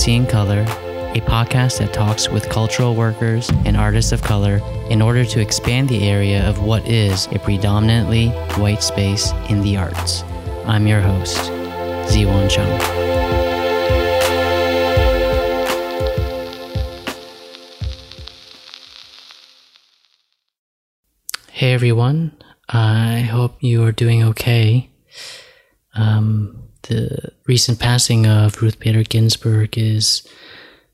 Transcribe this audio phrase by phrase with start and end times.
[0.00, 4.60] to See in Color, a podcast that talks with cultural workers and artists of color
[4.88, 9.76] in order to expand the area of what is a predominantly white space in the
[9.76, 10.22] arts.
[10.64, 11.36] I'm your host,
[12.08, 12.80] Ziwon Chung.
[21.50, 22.32] Hey everyone,
[22.70, 24.88] I hope you are doing okay.
[25.94, 30.26] Um, the recent passing of Ruth Bader Ginsburg is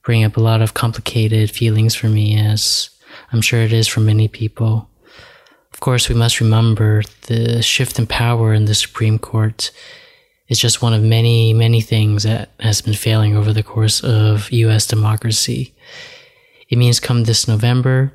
[0.02, 2.90] bringing up a lot of complicated feelings for me, as
[3.32, 4.88] I'm sure it is for many people.
[5.72, 9.70] Of course, we must remember the shift in power in the Supreme Court
[10.48, 14.50] is just one of many, many things that has been failing over the course of
[14.52, 15.74] US democracy.
[16.68, 18.12] It means come this November,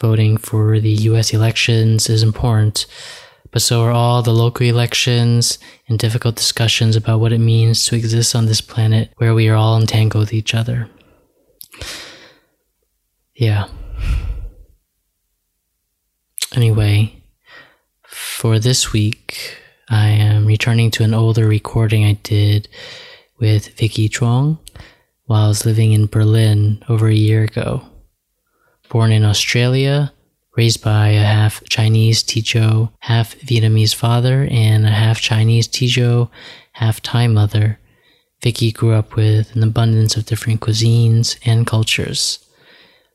[0.00, 2.86] voting for the US elections is important,
[3.50, 7.96] but so are all the local elections and difficult discussions about what it means to
[7.96, 10.88] exist on this planet where we are all entangled with each other.
[13.34, 13.68] Yeah.
[16.54, 17.22] Anyway,
[18.04, 19.56] for this week,
[19.88, 22.68] I am returning to an older recording I did
[23.38, 24.58] with Vicky Chuang
[25.24, 27.82] while I was living in Berlin over a year ago.
[28.88, 30.12] Born in Australia,
[30.56, 36.28] raised by a half Chinese Teochew, half Vietnamese father, and a half Chinese Teochew,
[36.72, 37.78] half Thai mother,
[38.42, 42.38] Vicky grew up with an abundance of different cuisines and cultures.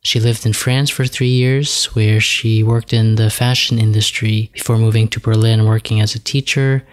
[0.03, 4.77] She lived in France for three years, where she worked in the fashion industry before
[4.77, 6.83] moving to Berlin working as a teacher,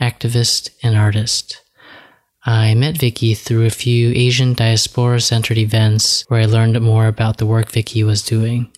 [0.00, 1.62] activist, and artist.
[2.44, 7.38] I met Vicky through a few Asian diaspora centered events where I learned more about
[7.38, 8.70] the work Vicky was doing.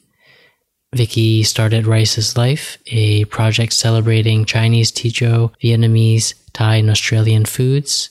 [0.92, 8.10] Vicky started Rice's Life, a project celebrating Chinese, Teochew, Vietnamese, Thai, and Australian foods.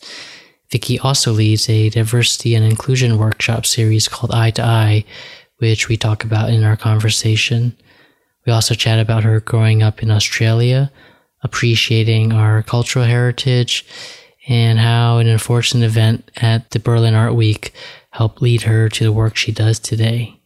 [0.71, 5.03] Vicky also leads a diversity and inclusion workshop series called Eye to Eye,
[5.57, 7.75] which we talk about in our conversation.
[8.45, 10.89] We also chat about her growing up in Australia,
[11.43, 13.85] appreciating our cultural heritage,
[14.47, 17.73] and how an unfortunate event at the Berlin Art Week
[18.11, 20.38] helped lead her to the work she does today.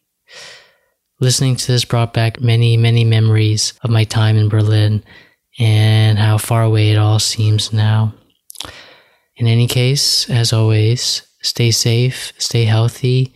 [1.24, 5.06] Listening to this brought back many, many memories of my time in Berlin
[5.58, 8.14] and how far away it all seems now.
[9.38, 13.34] In any case, as always, stay safe, stay healthy,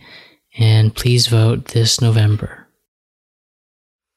[0.58, 2.68] and please vote this November.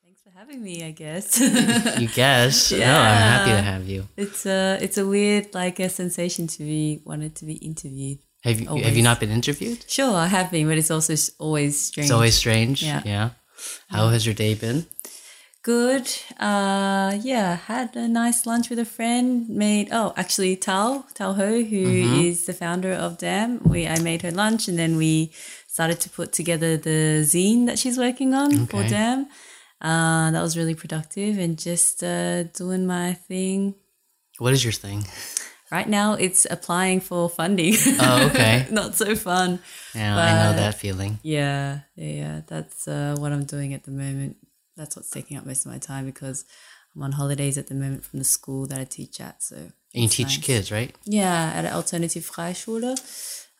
[0.03, 0.83] Thanks for having me.
[0.83, 1.39] I guess.
[1.97, 2.73] You guess?
[2.73, 4.05] No, I'm happy to have you.
[4.17, 8.19] It's a it's a weird like a sensation to be wanted to be interviewed.
[8.43, 9.85] Have you have you not been interviewed?
[9.87, 12.07] Sure, I have been, but it's also always strange.
[12.07, 12.83] It's always strange.
[12.83, 13.01] Yeah.
[13.05, 13.29] Yeah.
[13.89, 14.85] How has your day been?
[15.63, 16.09] good.
[16.39, 19.47] Uh, yeah, had a nice lunch with a friend.
[19.49, 21.85] Made oh, actually Tao Tao Ho, who
[22.25, 22.45] is Mm-hmm.
[22.47, 23.59] the founder of Dam.
[23.63, 25.31] We I made her lunch, and then we
[25.67, 29.27] started to put together the zine that she's working on for Dam.
[29.81, 33.75] Uh, that was really productive, and just uh, doing my thing.
[34.39, 35.05] What is your thing?
[35.71, 37.75] Right now, it's applying for funding.
[37.99, 38.67] Oh, okay.
[38.71, 39.59] Not so fun.
[39.95, 41.19] Yeah, I know that feeling.
[41.23, 42.41] Yeah, yeah, yeah.
[42.45, 44.35] That's uh, what I'm doing at the moment.
[44.75, 46.43] That's what's taking up most of my time because
[46.93, 49.41] I'm on holidays at the moment from the school that I teach at.
[49.41, 49.71] So And
[50.03, 50.45] you teach nice.
[50.45, 50.93] kids, right?
[51.05, 52.97] Yeah, at an alternative Freischule.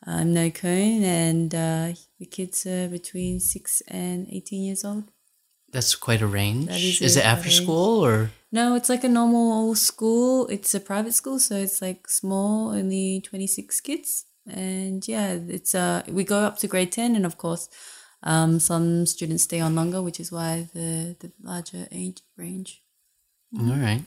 [0.05, 5.05] I'm no Neukölln, and uh, the kids are between six and eighteen years old.
[5.71, 6.67] That's quite a range.
[6.67, 7.61] That is it after range.
[7.61, 8.31] school or?
[8.51, 10.47] No, it's like a normal school.
[10.47, 14.25] It's a private school, so it's like small, only 26 kids.
[14.47, 17.69] And yeah, it's uh we go up to grade 10 and of course
[18.23, 22.81] um some students stay on longer, which is why the the larger age range.
[23.57, 24.03] All right.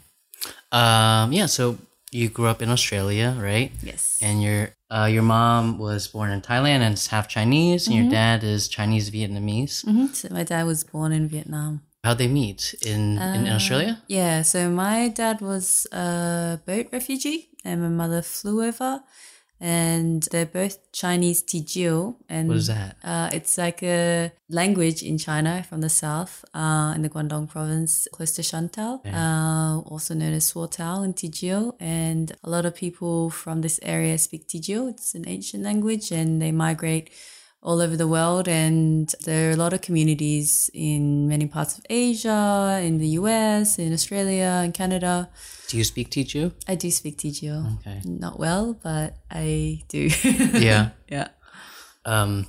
[0.73, 1.47] Um, yeah.
[1.47, 1.79] So
[2.11, 3.71] you grew up in Australia, right?
[3.83, 4.19] Yes.
[4.23, 8.11] And your uh, your mom was born in Thailand and is half Chinese, and your
[8.11, 9.85] dad is Chinese Vietnamese.
[9.85, 11.83] hmm So my dad was born in Vietnam.
[12.05, 14.03] How'd they meet in in Australia?
[14.09, 19.03] Yeah, so my dad was a boat refugee and my mother flew over
[19.61, 22.17] and they're both Chinese Teochew.
[22.29, 22.97] And What is that?
[23.03, 28.07] Uh, it's like a language in China from the south, uh, in the Guangdong province,
[28.13, 31.73] close to Shantou, uh, also known as Swatow and Teochew.
[31.81, 34.91] And a lot of people from this area speak Teochew.
[34.91, 37.11] It's an ancient language and they migrate
[37.65, 38.47] all over the world.
[38.47, 43.79] And there are a lot of communities in many parts of Asia, in the US,
[43.79, 45.31] in Australia, in Canada.
[45.69, 46.53] Do you speak Teochew?
[46.69, 47.81] I do speak Teochew.
[47.81, 48.03] Okay.
[48.05, 50.11] Not well, but I do.
[50.55, 50.91] Yeah.
[51.09, 51.29] yeah.
[52.05, 52.47] Um,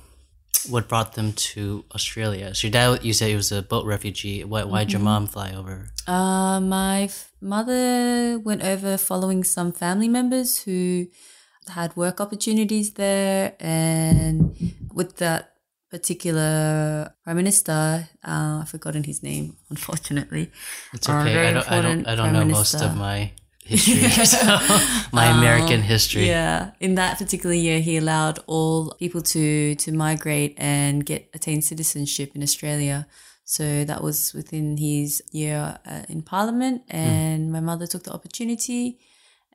[0.68, 2.54] what brought them to Australia?
[2.54, 4.44] So your dad, you said he was a boat refugee.
[4.44, 5.88] Why, why'd your mom fly over?
[6.06, 11.06] Uh, my f- mother went over following some family members who
[11.68, 14.54] had work opportunities there, and
[14.96, 15.52] with that
[15.90, 20.50] particular prime minister, uh, I've forgotten his name, unfortunately.
[20.94, 21.48] It's Our okay.
[21.48, 21.70] I don't.
[21.70, 22.08] I don't.
[22.08, 22.90] I don't know most minister.
[22.90, 23.32] of my
[23.64, 24.58] history, so,
[25.12, 26.26] my American history.
[26.26, 31.62] Yeah, in that particular year, he allowed all people to to migrate and get attain
[31.62, 33.06] citizenship in Australia.
[33.44, 38.98] So that was within his year uh, in Parliament, and my mother took the opportunity.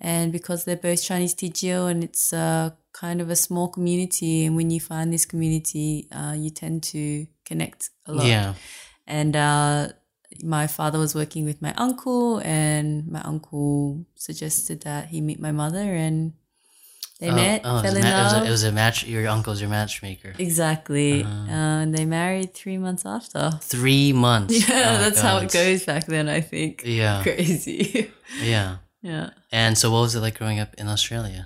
[0.04, 4.54] And because they're both Chinese Teochew, and it's uh, kind of a small community, and
[4.60, 7.04] when you find this community, uh, you tend to
[7.50, 8.54] connect a lot Yeah.
[9.20, 9.88] and uh,
[10.58, 15.52] my father was working with my uncle and my uncle suggested that he meet my
[15.64, 16.34] mother and
[17.20, 18.52] they Oh, met oh, it, fell was a in ma- it was love a, it
[18.58, 18.98] was a match.
[19.14, 20.32] Your uncle's your matchmaker.
[20.48, 21.52] exactly Uh-huh.
[21.56, 23.42] uh, and they married three months after
[23.76, 24.54] Three months.
[24.70, 27.22] yeah Oh that's how it goes back then i think Yeah.
[27.28, 28.10] crazy
[28.54, 28.78] Yeah.
[29.12, 31.44] yeah And so, what was it like growing up in Australia?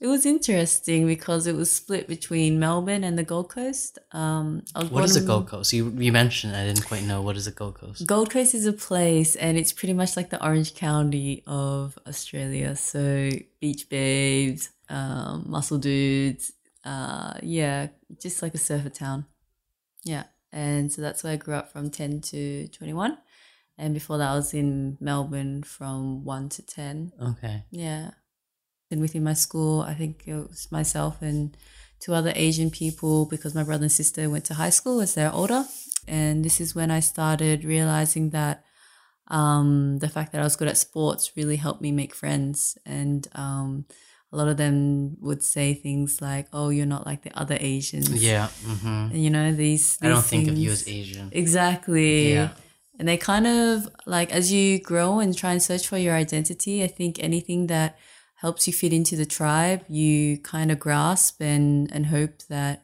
[0.00, 5.04] It was interesting because it was split between melbourne and the gold coast um, What
[5.04, 5.72] is the Gold Coast?
[5.72, 8.06] You you mentioned I didn't quite know what is the Gold Coast.
[8.06, 12.76] Gold Coast is a place and it's pretty much like the Orange County of Australia.
[12.76, 13.30] So
[13.60, 16.52] beach babes, um, muscle dudes,
[16.84, 17.88] uh, yeah,
[18.20, 19.26] just like a surfer town.
[20.04, 20.24] Yeah.
[20.52, 23.18] And so that's where I grew up from 10 to 21.
[23.76, 27.12] And before that, I was in Melbourne from 1 to 10.
[27.20, 27.64] Okay.
[27.70, 28.12] Yeah.
[28.94, 31.56] And within my school, I think it was myself and
[31.98, 35.34] two other Asian people because my brother and sister went to high school as they're
[35.34, 35.64] older.
[36.06, 38.62] And this is when I started realizing that
[39.26, 42.78] um, the fact that I was good at sports really helped me make friends.
[42.86, 43.84] And um,
[44.32, 48.22] a lot of them would say things like, oh, you're not like the other Asians.
[48.22, 48.46] Yeah.
[48.62, 51.30] hmm And, you know, these, I don't these think of you as Asian.
[51.32, 52.34] Exactly.
[52.34, 52.50] Yeah.
[52.96, 56.84] And they kind of like as you grow and try and search for your identity,
[56.84, 57.98] I think anything that
[58.44, 62.76] helps you fit into the tribe, you kind of grasp and and hope that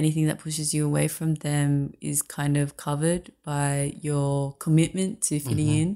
[0.00, 4.32] anything that pushes you away from them is kind of covered by your
[4.64, 5.80] commitment to fitting Mhm.
[5.82, 5.90] in.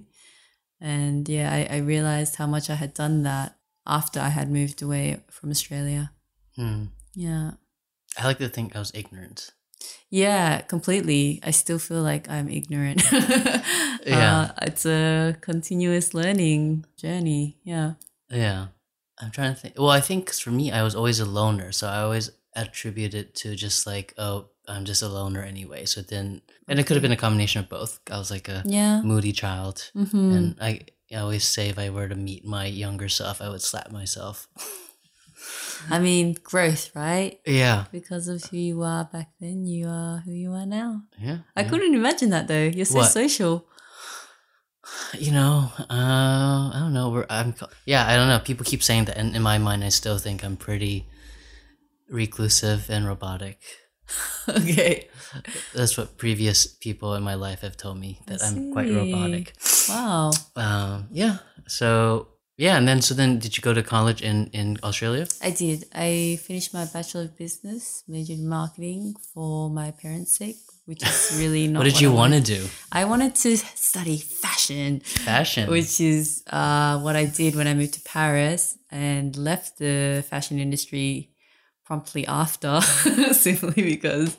[0.81, 3.49] And yeah, I, I realized how much I had done that
[3.87, 5.05] after I had moved away
[5.37, 6.02] from Australia.
[6.56, 6.82] Hmm.
[7.14, 7.50] Yeah.
[8.19, 9.38] I like to think I was ignorant.
[10.11, 11.41] Yeah, completely.
[11.49, 13.02] I still feel like I'm ignorant.
[14.06, 14.37] Yeah.
[14.41, 17.44] Uh, it's a continuous learning journey.
[17.64, 17.94] Yeah.
[18.31, 18.67] Yeah.
[19.20, 19.74] I'm trying to think.
[19.78, 21.72] Well, I think 'cause for me, I was always a loner.
[21.72, 25.84] So I always attribute it to just like, oh, I'm just a loner anyway.
[25.86, 28.00] So then, and it could have been a combination of both.
[28.10, 29.00] I was like a Yeah.
[29.02, 29.90] moody child.
[29.94, 30.80] hmm And I,
[31.12, 34.48] I always say if I were to meet my younger self, I would slap myself.
[35.90, 37.38] I mean, growth, right?
[37.46, 37.84] Yeah.
[37.92, 41.02] Because of who you are back then, you are who you are now.
[41.18, 41.38] Yeah.
[41.54, 41.68] I yeah.
[41.68, 42.64] couldn't imagine that though.
[42.64, 43.12] You're so What?
[43.12, 43.66] social.
[45.19, 47.11] You know, uh, I don't know.
[47.11, 47.55] We're, I'm,
[47.85, 48.38] yeah, I don't know.
[48.38, 51.06] People keep saying that, and in my mind, I still think I'm pretty
[52.09, 53.61] reclusive and robotic.
[54.49, 55.09] okay.
[55.75, 59.55] That's what previous people in my life have told me that I'm quite robotic.
[59.88, 60.31] Wow.
[60.55, 61.38] Um, yeah.
[61.67, 65.26] So yeah, and then so then did you go to college in in Australia?
[65.43, 65.85] I did.
[65.95, 71.37] I finished my Bachelor of Business, majored in marketing for my parents' sake, which is
[71.38, 72.66] really not what did you want to do?
[72.90, 75.00] I wanted to study fashion.
[75.00, 75.69] Fashion.
[75.69, 80.59] which is uh, what I did when I moved to Paris and left the fashion
[80.59, 81.31] industry
[81.85, 82.81] promptly after,
[83.33, 84.37] simply because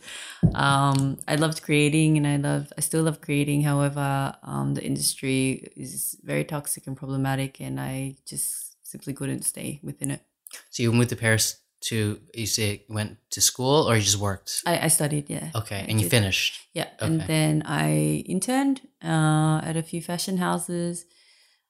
[0.54, 3.62] um, I loved creating and I love I still love creating.
[3.64, 9.80] However, um, the industry is very toxic and problematic, and I just simply couldn't stay
[9.84, 10.22] within it.
[10.70, 14.64] so you moved to Paris to you say went to school or you just worked?
[14.66, 15.50] I, I studied, yeah.
[15.56, 16.68] Okay, I and you finished.
[16.74, 21.06] Yeah, and then I interned uh, at a few fashion houses,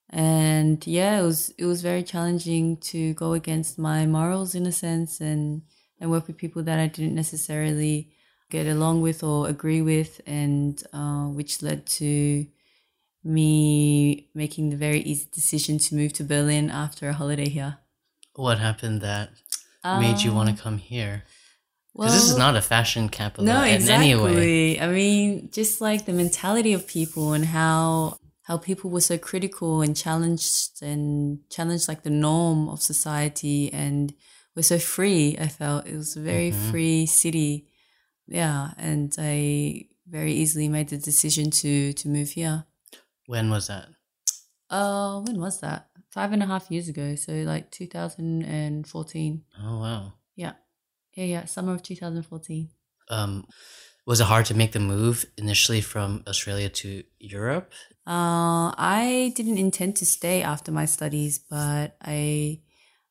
[0.10, 4.72] and yeah, it was it was very challenging to go against my morals in a
[4.72, 5.64] sense, and
[6.00, 8.12] and work with people that I didn't necessarily
[8.50, 12.46] get along with or agree with, and uh, which led to
[13.24, 17.78] me making the very easy decision to move to Berlin after a holiday here.
[18.34, 19.32] What happened that
[19.96, 21.24] made you want to come here?
[21.96, 24.80] Because this is Um, not a fashion capital no in exactly any way.
[24.80, 29.82] i mean just like the mentality of people and how how people were so critical
[29.82, 34.14] and challenged and challenged like the norm of society and
[34.56, 36.70] we're so free i felt it was a very Mhm.
[36.72, 37.68] free city
[38.28, 42.66] yeah and i very easily made the decision to to move here
[43.26, 43.88] When was that?
[44.70, 50.14] uh when was that five and a half years ago so like 2014 Oh wow.
[50.36, 50.54] yeah
[51.16, 52.70] yeah yeah summer of 2014
[53.10, 53.46] Um,
[54.06, 57.72] was it hard to make the move initially from Australia to Europe?
[58.06, 62.62] Uh, I didn't intend to stay after my studies, but I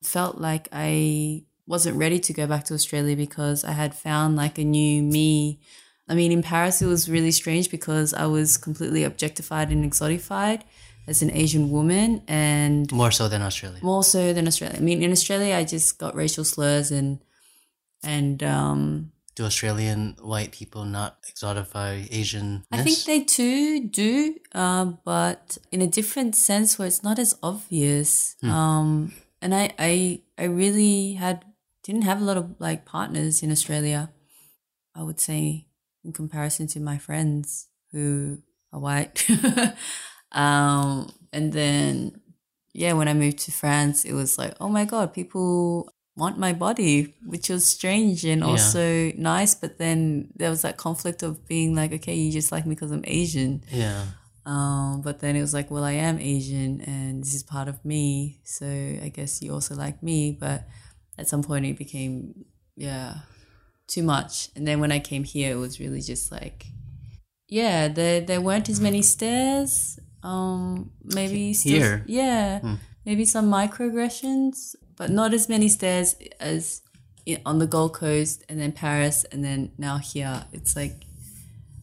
[0.03, 4.57] felt like I wasn't ready to go back to Australia because I had found like
[4.59, 5.61] a new me.
[6.09, 10.63] I mean, in Paris, it was really strange because I was completely objectified and exotified
[11.07, 13.79] as an Asian woman and More so than Australia.
[13.83, 14.77] more so than Australia.
[14.79, 17.21] I mean, in Australia, I just got racial slurs and,
[18.03, 22.65] and, um, Do Australian white people not exotify Asian?
[22.73, 27.37] I think they too do, uh, but in a different sense where it's not as
[27.43, 28.35] obvious.
[28.43, 31.45] Um, and I, I, I really had
[31.85, 34.11] didn't have a lot of like partners in Australia.
[34.95, 35.69] I would say
[36.03, 38.39] in comparison to my friends who
[38.73, 39.29] are white.
[40.37, 42.21] um, and then
[42.73, 46.53] yeah, when I moved to France, it was like, oh my god, people want my
[46.53, 48.47] body, which was strange and Yeah.
[48.49, 49.55] also nice.
[49.55, 52.91] But then there was that conflict of being like, okay, you just like me because
[52.91, 53.63] I'm Asian.
[53.71, 54.05] yeah.
[54.45, 57.85] Um, but then it was like, well, I am Asian and this is part of
[57.85, 58.41] me.
[58.45, 60.37] So I guess you also like me.
[60.39, 60.69] But
[61.19, 62.45] at some point it became,
[62.77, 63.15] yeah,
[63.89, 64.51] too much.
[64.55, 66.67] And then when I came here, it was really just like,
[67.49, 69.99] yeah, there, there weren't as many stairs.
[70.27, 72.05] Um, maybe still, Here?
[72.07, 76.83] yeah, maybe some microaggressions, but not as many stairs as
[77.45, 80.45] on the Gold Coast and then Paris and then now here.
[80.53, 80.95] It's like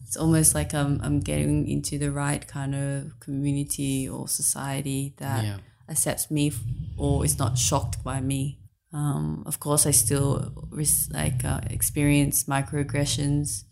[0.06, 5.44] it's almost like I'm I'm getting into the right kind of community or society that
[5.44, 5.58] Yeah.
[5.88, 6.52] accepts me
[6.96, 8.58] or is not shocked by me.
[8.92, 13.64] Um, of course, I still res- like uh, experience microaggressions,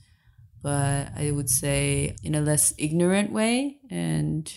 [0.63, 3.79] but I would say in a less ignorant way.
[3.91, 4.53] And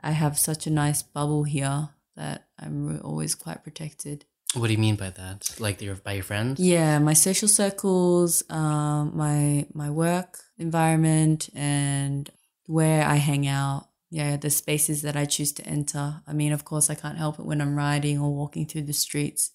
[0.00, 4.24] I have such a nice bubble here that I'm always quite protected.
[4.54, 5.54] What do you mean by that?
[5.58, 6.60] Like your by your friends?
[6.60, 12.30] Yeah, my social circles, um, my my work environment, and
[12.66, 13.88] where I hang out.
[14.08, 16.22] Yeah, the spaces that I choose to enter.
[16.26, 18.92] I mean, of course, I can't help it when I'm riding or walking through the
[18.92, 19.50] streets.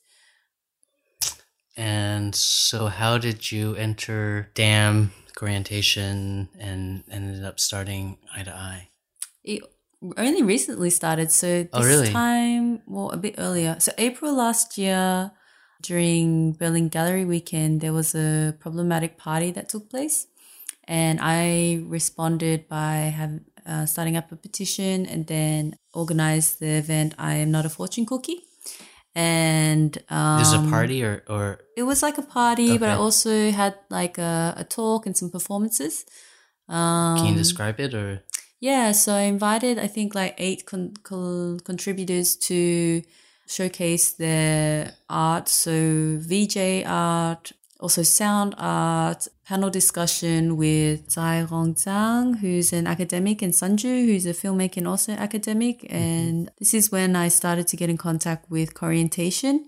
[1.77, 8.89] And so, how did you enter DAM orientation and ended up starting Eye to Eye?
[9.43, 9.61] It
[10.17, 12.09] only recently started, so this Oh, really?
[12.11, 13.75] time, well, a bit earlier.
[13.79, 15.31] So April last year,
[15.81, 20.27] during Berlin Gallery Weekend, there was a problematic party that took place,
[20.87, 27.13] and I responded by have, uh, starting up a petition and then organized the event.
[27.17, 28.41] I am not a fortune cookie,
[29.15, 33.51] and um, There's a party or or it was like a party, but I also
[33.51, 36.05] had like a, a talk and some performances.
[36.69, 38.23] Um, can you describe it or
[38.61, 43.01] yeah, so I invited, I think, like eight con- co- contributors to
[43.47, 45.49] showcase their art.
[45.49, 53.41] So VJ art, also sound art, panel discussion with Zai Rong Zhang, who's an academic,
[53.41, 55.85] and Sanju, who's a filmmaker and also academic.
[55.89, 59.65] And this is when I started to get in contact with Korientation.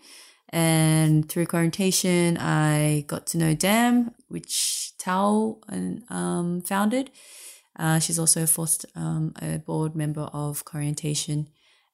[0.47, 5.59] And through Korientation, I got to know Dam, which Tao
[6.09, 7.11] um, founded.
[7.77, 11.47] Uh, she's also a first um, a board member of Korientation.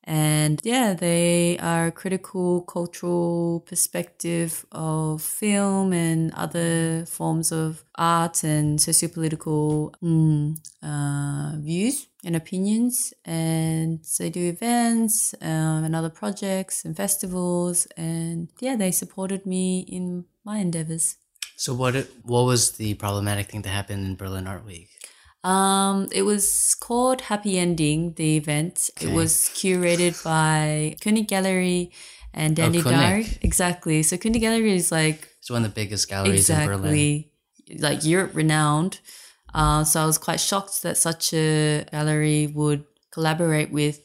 [0.10, 8.80] And yeah, they are critical cultural perspective of film and other forms of art and
[8.80, 13.14] sociopolitical mm, uh, views and opinions.
[13.24, 17.86] And they do events um, and other projects and festivals.
[17.96, 21.18] And yeah, they supported me in my endeavors.
[21.56, 24.90] so what what was the problematic thing that happened in Berlin Art Week?
[25.44, 28.90] Um, it was called Happy Ending, the event.
[29.02, 31.92] It was curated by König Gallery
[32.34, 32.84] and Dandy Oh.
[32.84, 33.28] Diary.
[33.42, 34.04] Exactly.
[34.04, 37.26] So König Gallery is like It's one of the biggest galleries in Berlin.
[37.80, 39.00] like Europe renowned.
[39.54, 44.00] Uh, so I was quite shocked that such a gallery would collaborate with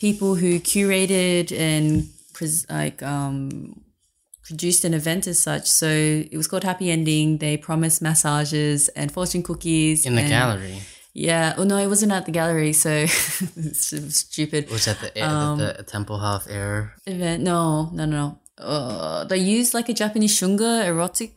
[0.00, 3.82] people who curated and pres- like um,
[4.50, 5.66] produced an event as such.
[5.82, 5.88] So
[6.34, 7.38] it was called Happy Ending.
[7.44, 10.78] They promised massages and fortune cookies In the and- gallery.
[11.28, 11.54] Yeah.
[11.58, 12.72] Oh no, it wasn't at the gallery.
[12.72, 12.90] So
[13.66, 16.94] it's stupid Was that the, Um, the, the Tempelhof Air?
[17.06, 17.42] event.
[17.42, 18.28] No, no, no, no.
[18.58, 21.32] Uh, they used like a Japanese shunga erotic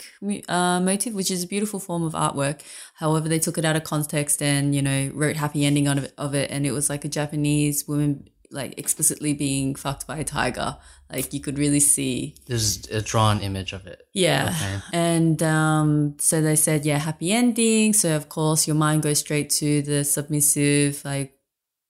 [0.50, 2.58] uh, motive, which is a beautiful form of artwork.
[2.96, 6.14] However, they took it out of context and you know wrote happy ending on it,
[6.18, 10.24] of it, and it was like a Japanese woman like explicitly being fucked by a
[10.24, 10.78] tiger.
[11.12, 14.08] Like you could really see There's a drawn image of it.
[14.14, 14.54] yeah.
[14.56, 14.80] Okay.
[14.94, 17.94] And um, so they said, yeah, happy ending.
[17.94, 21.38] So of course your mind goes straight to the submissive, like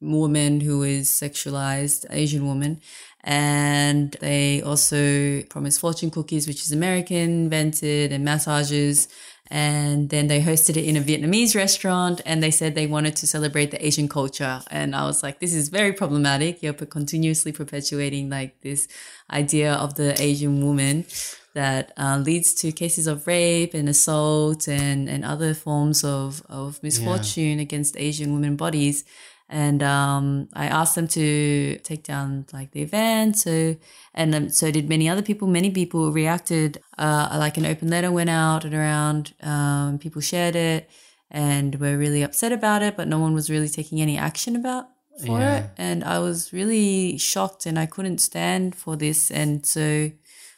[0.01, 2.81] woman who is sexualized, Asian woman.
[3.25, 9.07] And they also promised fortune cookies, which is American invented, and massages.
[9.51, 13.27] And then they hosted it in a Vietnamese restaurant and they said they wanted to
[13.27, 14.61] celebrate the Asian culture.
[14.71, 16.63] And I was like, this is very problematic.
[16.63, 18.87] You're continuously perpetuating like this
[19.29, 21.05] idea of the Asian woman
[21.53, 26.81] that uh, leads to cases of rape and assault and, and other forms of, of
[26.81, 27.63] misfortune yeah.
[27.63, 29.03] against Asian women bodies.
[29.49, 33.37] And um, I asked them to take down like the event.
[33.37, 33.75] So,
[34.13, 35.47] and um, so did many other people.
[35.47, 36.81] Many people reacted.
[36.97, 39.33] Uh, like an open letter went out and around.
[39.41, 40.89] Um, people shared it
[41.29, 44.85] and were really upset about it, but no one was really taking any action about
[45.19, 45.57] for yeah.
[45.57, 45.69] it.
[45.77, 49.29] And I was really shocked, and I couldn't stand for this.
[49.29, 50.11] And so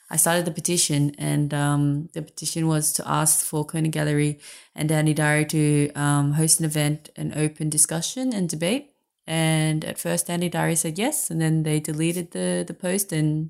[0.09, 4.39] I started the petition, and um, the petition was to ask for König Gallery
[4.75, 8.91] and Dandy Diary to um, host an event, an open discussion and debate.
[9.25, 13.49] And at first, Dandy Diary said yes, and then they deleted the the post and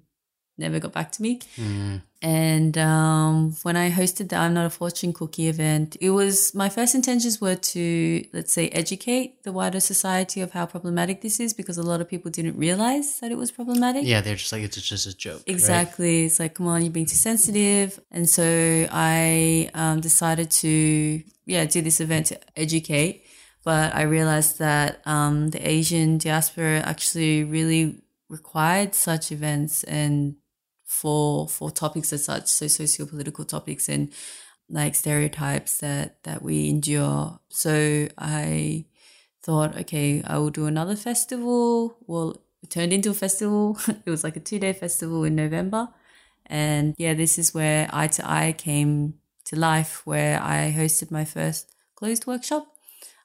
[0.57, 1.39] never got back to me.
[1.57, 2.01] Mm.
[2.21, 6.69] And um, when I hosted the I'm Not a Fortune Cookie event, it was my
[6.69, 11.53] first intentions were to, let's say, educate the wider society of how problematic this is
[11.53, 14.05] because a lot of people didn't realize that it was problematic.
[14.05, 15.43] Yeah, they're just like, it's just a joke.
[15.45, 16.21] Exactly.
[16.21, 16.25] Right?
[16.25, 17.99] It's like, come on, you're being too sensitive.
[18.11, 23.23] And so I um, decided to, yeah, do this event to educate.
[23.63, 30.35] But I realized that um, the Asian diaspora actually really required such events and
[30.85, 34.11] for for topics as such, so socio-political topics and
[34.69, 37.39] like stereotypes that that we endure.
[37.49, 38.85] So I
[39.43, 41.97] thought, okay, I will do another festival.
[42.07, 43.77] Well, it turned into a festival.
[44.05, 45.89] it was like a two day festival in November.
[46.47, 49.15] And yeah, this is where Eye to Eye came
[49.45, 52.67] to life, where I hosted my first closed workshop,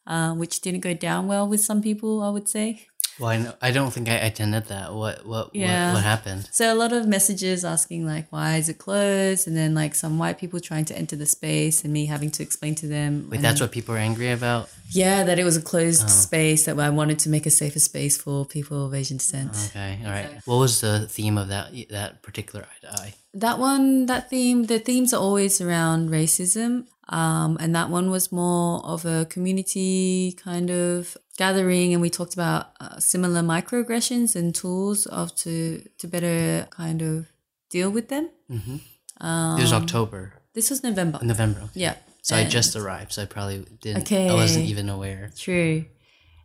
[0.06, 2.86] uh, which didn't go down well with some people, I would say.
[3.20, 4.94] Well, I, know, I don't think I attended that.
[4.94, 5.88] What what yeah.
[5.88, 6.48] what, what happened?
[6.52, 9.46] So a lot of messages asking like, why is it closed?
[9.46, 12.42] And then like some white people trying to enter the space and me having to
[12.42, 13.28] explain to them.
[13.30, 14.70] Wait, that's what people are angry about.
[14.90, 16.08] Yeah, that it was a closed oh.
[16.08, 16.64] space.
[16.64, 19.56] That I wanted to make a safer space for people of Asian descent.
[19.70, 20.30] Okay, all right.
[20.44, 23.14] What was the theme of that that particular eye?
[23.34, 24.64] That one, that theme.
[24.64, 26.86] The themes are always around racism.
[27.10, 32.34] Um, and that one was more of a community kind of gathering and we talked
[32.34, 37.26] about uh, similar microaggressions and tools of to to better kind of
[37.68, 38.30] deal with them.
[38.48, 38.76] Mm-hmm.
[39.26, 40.34] Um, it was October.
[40.54, 41.18] This was November.
[41.22, 41.60] November.
[41.62, 41.80] Okay.
[41.80, 41.94] Yeah.
[42.22, 44.02] So and I just arrived, so I probably didn't.
[44.02, 44.28] Okay.
[44.28, 45.32] I wasn't even aware.
[45.36, 45.86] True.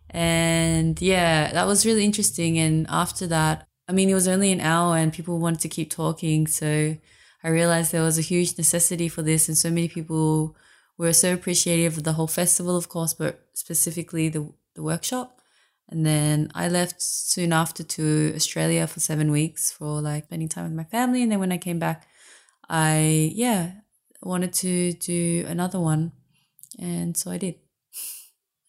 [0.09, 2.57] And yeah, that was really interesting.
[2.57, 5.89] And after that, I mean, it was only an hour, and people wanted to keep
[5.91, 6.47] talking.
[6.47, 6.97] So
[7.45, 10.55] I realized there was a huge necessity for this, and so many people
[10.97, 15.39] were so appreciative of the whole festival, of course, but specifically the the workshop.
[15.87, 20.65] And then I left soon after to Australia for seven weeks for like spending time
[20.65, 21.21] with my family.
[21.21, 22.07] And then when I came back,
[22.67, 23.71] I yeah
[24.21, 26.11] wanted to do another one,
[26.79, 27.55] and so I did.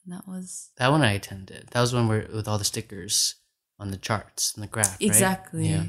[0.04, 1.68] And that was that one I attended.
[1.70, 3.36] That was one where with all the stickers
[3.78, 5.00] on the charts and the graph.
[5.00, 5.62] Exactly.
[5.62, 5.70] Right?
[5.70, 5.84] Yeah.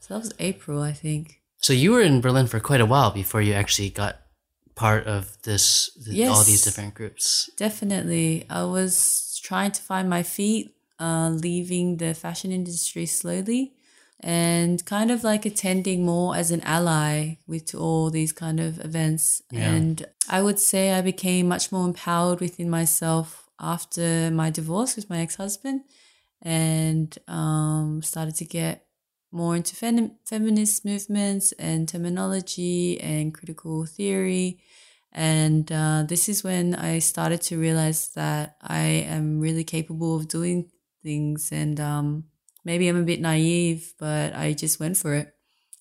[0.00, 1.40] So that was April, I think.
[1.64, 4.16] So you were in Berlin for quite a while before you actually got
[4.74, 7.48] part of this, yes, all these different groups.
[7.56, 8.44] Definitely.
[8.50, 13.72] I was trying to find my feet, uh, leaving the fashion industry slowly
[14.20, 18.84] and kind of like attending more as an ally with to all these kind of
[18.84, 19.40] events.
[19.50, 19.70] Yeah.
[19.70, 25.08] And I would say I became much more empowered within myself after my divorce with
[25.08, 25.80] my ex husband
[26.42, 28.83] and um, started to get
[29.34, 34.60] more into fem- feminist movements and terminology and critical theory.
[35.12, 40.28] And uh, this is when I started to realize that I am really capable of
[40.28, 40.70] doing
[41.02, 41.50] things.
[41.52, 42.24] And um,
[42.64, 45.34] maybe I'm a bit naive, but I just went for it.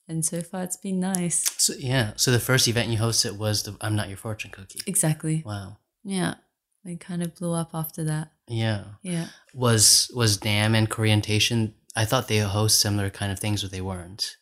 [0.07, 1.45] And so far, it's been nice.
[1.57, 2.13] So, yeah.
[2.15, 4.81] So the first event you hosted was the I'm Not Your Fortune Cookie.
[4.85, 5.43] Exactly.
[5.45, 5.77] Wow.
[6.03, 6.35] Yeah.
[6.85, 8.31] It kind of blew up after that.
[8.47, 8.83] Yeah.
[9.01, 9.27] Yeah.
[9.53, 13.81] Was was Dam and Korientation I thought they host similar kind of things, but they
[13.81, 14.37] weren't.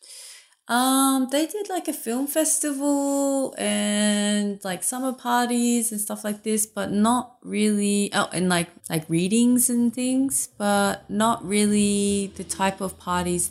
[0.68, 6.66] Um, they did like a film festival and like summer parties and stuff like this,
[6.66, 8.10] but not really.
[8.14, 13.50] Oh, and like like readings and things, but not really the type of parties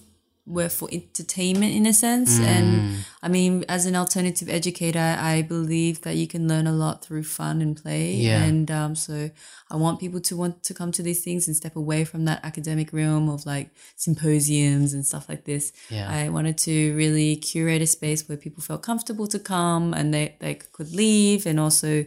[0.52, 2.38] were for entertainment in a sense.
[2.38, 2.44] Mm.
[2.44, 7.04] And I mean, as an alternative educator, I believe that you can learn a lot
[7.04, 8.14] through fun and play.
[8.14, 8.44] Yeah.
[8.44, 9.32] And um, so
[9.70, 12.44] I want people to want to come to these things and step away from that
[12.44, 15.72] academic realm of like symposiums and stuff like this.
[15.90, 16.10] Yeah.
[16.10, 20.36] I wanted to really curate a space where people felt comfortable to come and they,
[20.40, 22.06] they could leave and also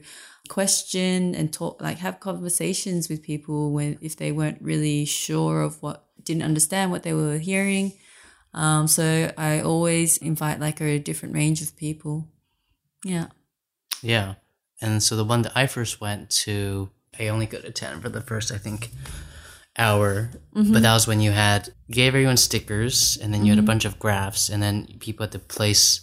[0.48, 5.80] question and talk like have conversations with people when if they weren't really sure of
[5.82, 7.94] what didn't understand what they were hearing
[8.54, 12.28] um, so I always invite like a different range of people.
[13.04, 13.26] Yeah.
[14.02, 14.34] Yeah.
[14.80, 18.08] And so the one that I first went to, I only go to 10 for
[18.08, 18.90] the first, I think,
[19.76, 20.30] hour.
[20.52, 23.84] But that was when you had, gave everyone stickers and then you had a bunch
[23.84, 26.00] of graphs and then people had to place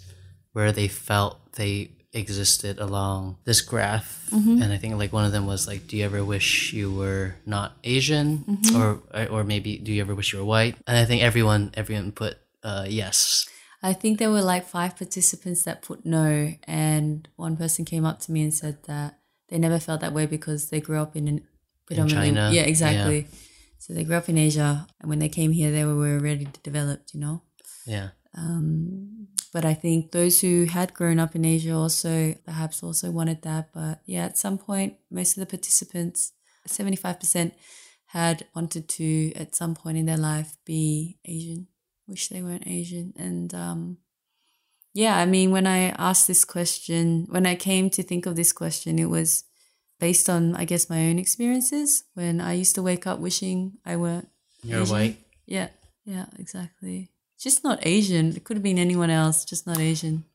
[0.53, 4.27] where they felt they existed along this graph.
[4.31, 7.35] And I think like one of them was like, do you ever wish you were
[7.45, 8.59] not Asian?
[8.75, 10.75] Or, or maybe do you ever wish you were white?
[10.87, 13.47] And I think everyone, everyone put uh, yes.
[13.83, 18.19] I think there were like five participants that put no, and one person came up
[18.21, 21.27] to me and said that they never felt that way because they grew up in
[21.27, 21.47] an
[21.87, 23.27] predominantly China, yeah exactly.
[23.79, 27.15] So they grew up in Asia, and when they came here, they were already developed,
[27.15, 27.41] you know.
[27.87, 28.09] Yeah.
[28.37, 33.41] Um, but I think those who had grown up in Asia also perhaps also wanted
[33.41, 33.69] that.
[33.73, 36.33] But yeah, at some point, most of the participants,
[36.65, 37.53] seventy five percent,
[38.07, 41.67] had wanted to at some point in their life be Asian
[42.11, 43.13] wish they weren't Asian.
[43.17, 43.97] And um,
[44.93, 48.51] yeah, I mean, when I asked this question, when I came to think of this
[48.51, 49.45] question, it was
[49.99, 53.95] based on, I guess, my own experiences when I used to wake up wishing I
[53.95, 54.27] weren't.
[54.63, 54.95] You're Asian.
[54.95, 55.17] white.
[55.45, 55.69] Yeah,
[56.05, 57.11] yeah, exactly.
[57.41, 58.35] Just not Asian.
[58.35, 60.25] It could have been anyone else, just not Asian.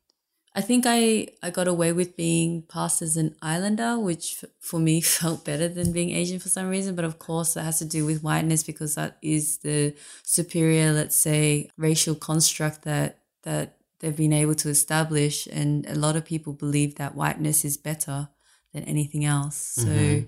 [0.56, 4.80] I think I, I got away with being passed as an islander, which f- for
[4.80, 6.96] me felt better than being Asian for some reason.
[6.96, 11.14] But of course, that has to do with whiteness because that is the superior, let's
[11.14, 15.46] say, racial construct that that they've been able to establish.
[15.46, 18.28] And a lot of people believe that whiteness is better
[18.72, 19.56] than anything else.
[19.56, 20.26] So, mm-hmm.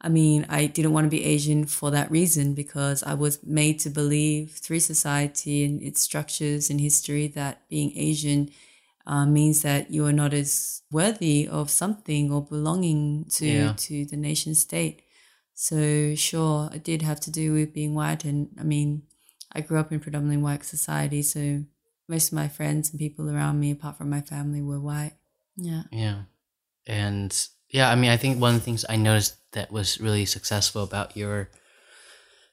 [0.00, 3.78] I mean, I didn't want to be Asian for that reason because I was made
[3.80, 8.50] to believe through society and its structures and history that being Asian
[9.06, 13.74] uh, means that you are not as worthy of something or belonging to Yeah.
[13.76, 15.02] to the nation state.
[15.54, 19.02] So sure, it did have to do with being white, and I mean,
[19.52, 21.64] I grew up in predominantly white society, so
[22.08, 25.12] most of my friends and people around me, apart from my family, were white.
[25.56, 25.82] Yeah.
[25.92, 26.22] Yeah.
[26.86, 27.30] And
[27.68, 30.82] yeah, I mean, I think one of the things I noticed that was really successful
[30.82, 31.50] about your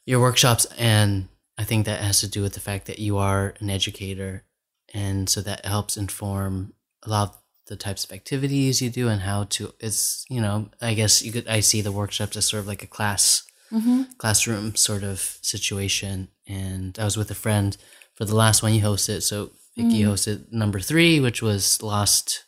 [0.06, 0.66] your workshops.
[0.78, 4.46] And I think that has to do with the fact that you are an educator.
[4.94, 9.22] And so that helps inform a lot of the types of activities you do and
[9.22, 12.62] how to it's, you know, I guess you could I see the workshops as sort
[12.62, 14.04] of like a class mm-hmm.
[14.18, 16.30] classroom sort of situation.
[16.48, 17.76] And I was with a friend
[18.16, 19.24] for the last one you hosted.
[19.24, 20.08] So Vicky mm.
[20.08, 22.46] hosted number 3 which was lost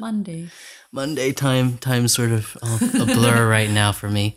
[0.00, 0.48] Monday.
[0.92, 4.36] Monday time time sort of uh, a blur right now for me.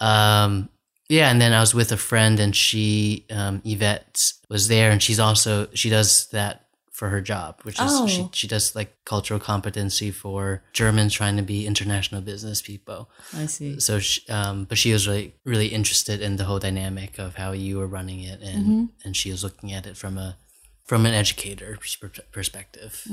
[0.00, 0.68] Um,
[1.08, 5.02] yeah, and then I was with a friend, and she um, Yvette was there, and
[5.02, 8.30] she's also she does that for her job, which is she Oh.
[8.34, 13.08] she does like cultural competency for Germans trying to be international business people.
[13.32, 13.78] I see.
[13.80, 17.52] So, she, um, but she was really really interested in the whole dynamic of how
[17.52, 20.36] you were running it, and and she was looking at it from a
[20.84, 23.06] from an educator pers- perspective.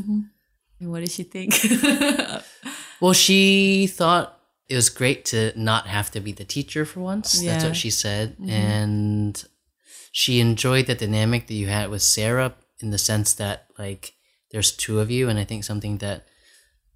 [0.79, 1.55] And what did she think?
[3.01, 7.41] Well, she thought it was great to not have to be the teacher for once.
[7.41, 8.37] That's what she said.
[8.47, 9.43] And
[10.11, 14.13] she enjoyed the dynamic that you had with Sarah in the sense that like
[14.51, 16.27] there's two of you and I think something that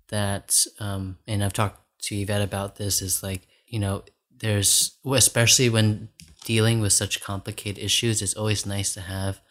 [0.08, 4.04] that um and I've talked to Yvette about this is like, you know,
[4.36, 6.10] there's especially when
[6.46, 9.42] dealing with such complicated issues, it's always nice to have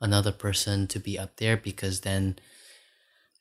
[0.00, 2.36] another person to be up there because then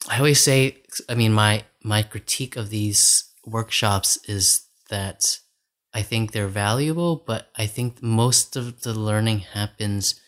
[0.09, 5.39] I always say, I mean, my my critique of these workshops is that
[5.93, 10.19] I think they're valuable, but I think most of the learning happens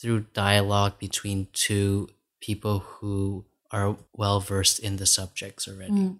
[0.00, 2.08] through dialogue between two
[2.40, 5.92] people who are well versed in the subjects already.
[5.92, 6.18] Mm.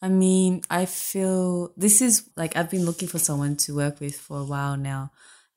[0.00, 4.18] I mean, I feel this is like I've been looking for someone to work with
[4.18, 5.12] for a while now.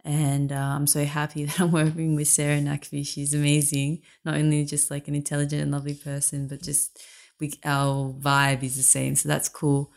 [0.07, 3.05] And uh, I'm so happy that I'm working with Sarah Naqvi.
[3.05, 4.01] She's amazing.
[4.23, 6.99] Not only just like an intelligent and lovely person, but just
[7.39, 9.15] we, our vibe is the same.
[9.15, 9.91] So that's cool.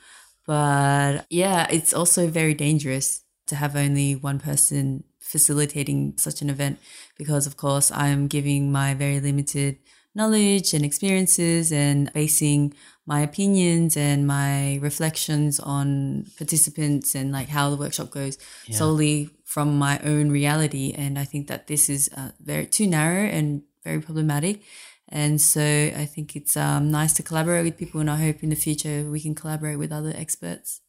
[0.46, 6.80] But yeah, it's also very dangerous to have only one person facilitating such an event
[7.16, 9.78] because, of course, I'm giving my very limited
[10.12, 12.74] knowledge and experiences and basing
[13.06, 18.36] my opinions and my reflections on participants and like how the workshop goes
[18.70, 20.94] solely from my own reality.
[20.96, 24.62] And I think that this is uh, very too narrow and very problematic.
[25.08, 25.60] And so
[26.02, 29.10] I think it's um, nice to collaborate with people, and I hope in the future
[29.10, 30.80] we can collaborate with other experts.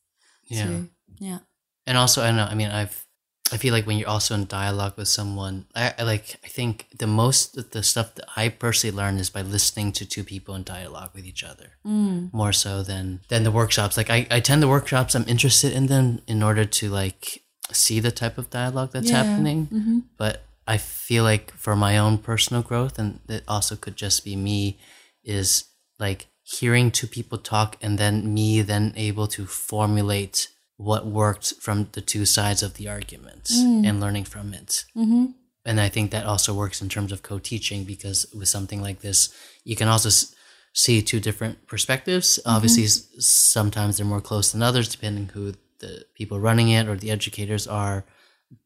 [0.48, 0.66] Yeah.
[0.66, 0.90] too.
[1.18, 1.40] yeah.
[1.88, 2.50] and also I don't know.
[2.52, 3.08] I mean, I've
[3.54, 6.86] I feel like when you're also in dialogue with someone, I, I like I think
[7.00, 10.54] the most of the stuff that I personally learn is by listening to two people
[10.56, 12.32] in dialogue with each other, Mm.
[12.34, 13.98] more so than than the workshops.
[13.98, 17.42] Like I, I attend the workshops, I'm interested in them in order to like
[17.74, 19.24] see the type of dialogue that's Yeah.
[19.24, 19.66] happening.
[19.66, 24.24] hmm But I feel like for my own personal growth, and it also could just
[24.24, 24.78] be me,
[25.24, 25.66] is
[26.00, 31.88] like hearing two people talk and then me then able to formulate what worked from
[31.92, 34.84] the two sides of the argument and learning from it.
[34.96, 35.26] Mm-hmm.
[35.66, 39.30] And I think that also works in terms of co-teaching because with something like this,
[39.64, 40.34] you can also s-
[40.74, 42.40] see two different perspectives.
[42.46, 46.96] Obviously, s- sometimes they're more close than others, depending who the people running it or
[46.96, 48.06] the educators are.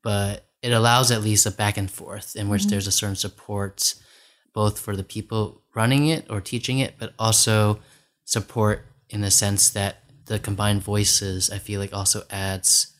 [0.01, 2.71] But it allows at least a back and forth in which mm-hmm.
[2.71, 3.95] there's a certain support,
[4.53, 7.79] both for the people running it or teaching it, but also
[8.23, 12.93] support in the sense that the combined voices, I feel like, also adds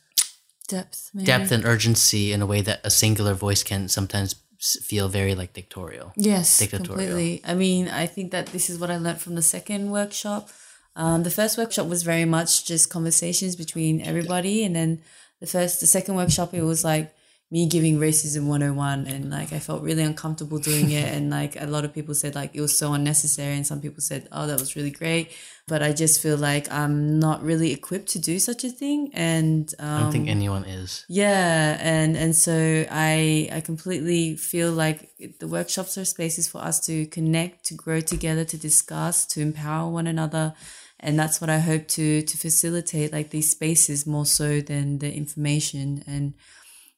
[0.68, 1.26] Depth, maybe.
[1.26, 5.54] depth and urgency in a way that a singular voice can sometimes feel very like
[5.54, 6.12] dictatorial.
[6.16, 6.96] Yes, dictatorial.
[6.96, 7.42] completely.
[7.46, 10.50] I mean, I think that this is what I learned from the second workshop.
[10.96, 15.02] Um, the first workshop was very much just conversations between everybody, and then
[15.40, 17.14] the first, the second workshop, it was like
[17.52, 21.08] me giving racism 101 and like I felt really uncomfortable doing it.
[21.14, 23.54] And like a lot of people said like it was so unnecessary.
[23.54, 25.32] And some people said oh that was really great.
[25.68, 29.12] But I just feel like I'm not really equipped to do such a thing.
[29.14, 31.06] And um, I don't think anyone is.
[31.08, 36.86] yeah, and and so I I completely feel like the workshops are spaces for us
[36.88, 40.54] to connect, to grow together, to discuss, to empower one another,
[41.00, 45.14] and that's what I hope to to facilitate like these spaces more so than the
[45.14, 46.34] information and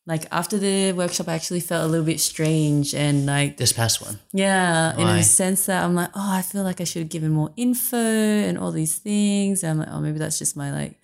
[0.05, 4.01] like after the workshop I actually felt a little bit strange and like This past
[4.01, 4.19] one.
[4.31, 7.31] yeah, in a sense that I'm like, oh, I feel like I should have given
[7.31, 9.63] more info and all these things.
[9.63, 10.97] And I'm like, oh, maybe that's just my like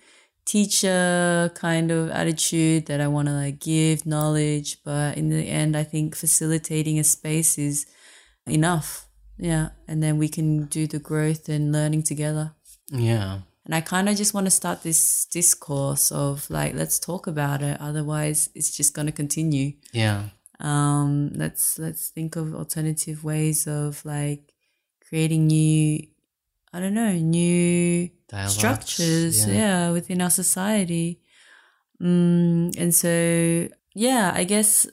[0.46, 4.82] teacher kind of attitude that I want to like give knowledge.
[4.84, 7.86] But in the end, I think facilitating a space is
[8.46, 9.06] enough.
[9.36, 9.70] Yeah.
[9.88, 12.54] And then we can do the growth and learning together.
[12.90, 13.40] Yeah.
[13.64, 17.62] And I kind of just want to start this discourse of like, let's talk about
[17.62, 17.80] it.
[17.80, 20.28] Otherwise, it's just going to continue Yeah.
[20.60, 24.52] um let's let's think of alternative ways of like
[25.08, 25.98] creating new
[26.72, 29.54] i don't know new Dialogues, structures yeah.
[29.54, 29.90] yeah.
[29.90, 31.18] within our society
[32.00, 34.86] mm, and so yeah i guess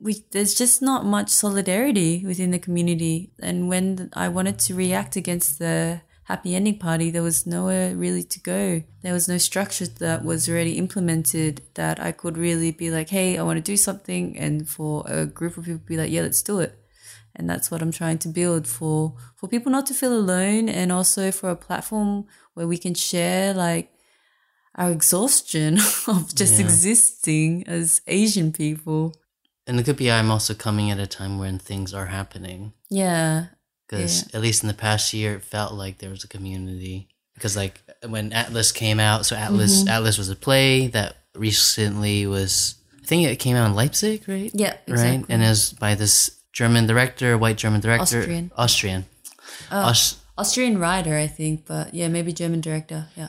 [0.00, 5.14] we there's just not much solidarity within the community and when i wanted to react
[5.16, 8.62] against the happy ending party there was nowhere really to go
[9.04, 13.28] there was no structure that was already implemented that i could really be like hey
[13.38, 16.42] i want to do something and for a group of people be like yeah let's
[16.52, 16.72] do it
[17.36, 18.98] and that's what i'm trying to build for
[19.38, 22.12] for people not to feel alone and also for a platform
[22.54, 23.86] where we can share like
[24.80, 25.78] our exhaustion
[26.14, 26.64] of just Yeah.
[26.66, 29.02] existing as asian people
[29.66, 32.60] And it could be I'm also coming at a time when things are happening.
[33.04, 33.34] yeah
[33.98, 37.08] Because at least in the past year, it felt like there was a community.
[37.34, 39.88] Because like when Atlas came out, so Atlas Mm-hmm.
[39.88, 42.76] Atlas was a play that recently was.
[43.02, 44.50] I think it came out in Leipzig, right?
[44.54, 48.50] yeah Right, exactly and it was by this German director, white German director, Austrian.
[48.56, 49.04] Austrian.
[49.70, 53.28] Aus- austrian writer i think but yeah maybe german director yeah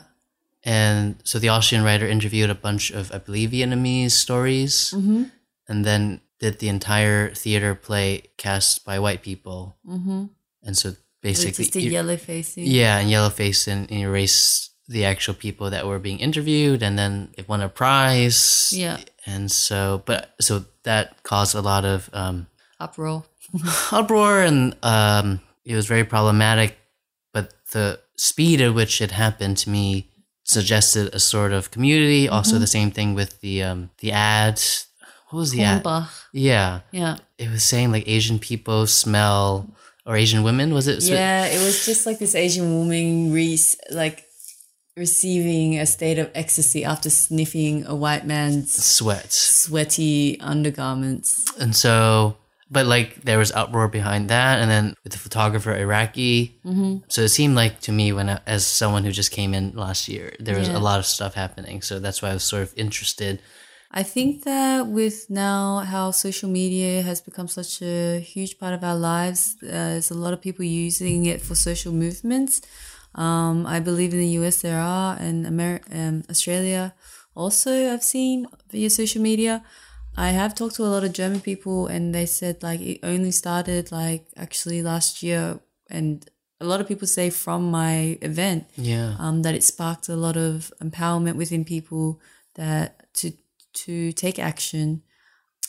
[0.64, 5.22] And so the Austrian writer interviewed a bunch of, I believe, Vietnamese stories, Mm-hmm.
[5.68, 9.76] and then did the entire theater play cast by white people.
[9.86, 10.26] mm-hmm.
[10.62, 15.34] And so basically, just a yellow facing yeah, and yellowface and, and erase the actual
[15.34, 18.72] people that were being interviewed, and then it won a prize.
[18.74, 18.98] Yeah.
[19.26, 22.46] and so, but so that caused a lot of um,
[22.80, 23.24] uproar
[23.92, 26.76] uproar, and um, it was very problematic.
[27.32, 30.10] But the speed at which it happened to me
[30.44, 32.28] suggested a sort of community.
[32.28, 34.60] Also, the same thing with the um, the ad.
[35.30, 35.86] What was the ad?
[36.32, 39.68] Yeah, yeah it was saying like Asian people smell
[40.06, 40.72] or Asian women.
[40.74, 41.02] Was it?
[41.04, 43.58] yeah it was just like this asian woman re-
[43.90, 44.24] like
[44.96, 49.32] receiving a state of ecstasy after sniffing a white man's sweat.
[49.32, 52.36] sweaty undergarments And so,
[52.70, 56.58] but like there was uproar behind that, and then with the photographer Iraqi.
[56.64, 56.98] Mm-hmm.
[57.08, 60.08] So it seemed like to me, when I, as someone who just came in last
[60.08, 60.78] year, there was Yeah.
[60.78, 61.82] a lot of stuff happening.
[61.82, 63.40] So that's why I was sort of interested.
[63.94, 68.82] I think that with now how social media has become such a huge part of
[68.82, 72.62] our lives, uh, there's a lot of people using it for social movements.
[73.14, 76.94] Um, I believe in the US there are, and Amer- um, Australia
[77.34, 79.62] also I've seen via social media.
[80.16, 83.30] I have talked to a lot of German people, and they said like it only
[83.30, 86.24] started like actually last year, and
[86.60, 90.36] a lot of people say from my event Yeah, um, that it sparked a lot
[90.38, 92.20] of empowerment within people
[92.54, 93.32] that to
[93.72, 95.02] to take action.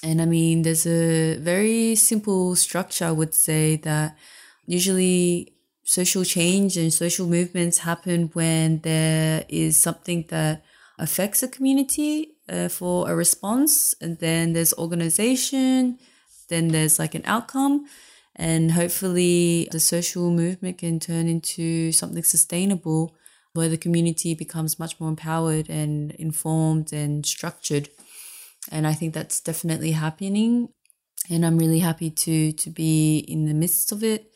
[0.04, 3.06] And I mean, there's a very simple structure.
[3.06, 4.18] I would say that
[4.66, 10.64] usually social change and social movements happen when there is something that
[11.00, 15.98] affects a community uh, for a response, and then there's organization,
[16.50, 17.86] then there's like an outcome.
[18.36, 23.16] And hopefully, the social movement can turn into something sustainable
[23.54, 27.90] where the community becomes much more empowered and informed and structured.
[28.72, 30.70] And I think that's definitely happening.
[31.30, 34.30] And I'm really happy to to be in the midst of it.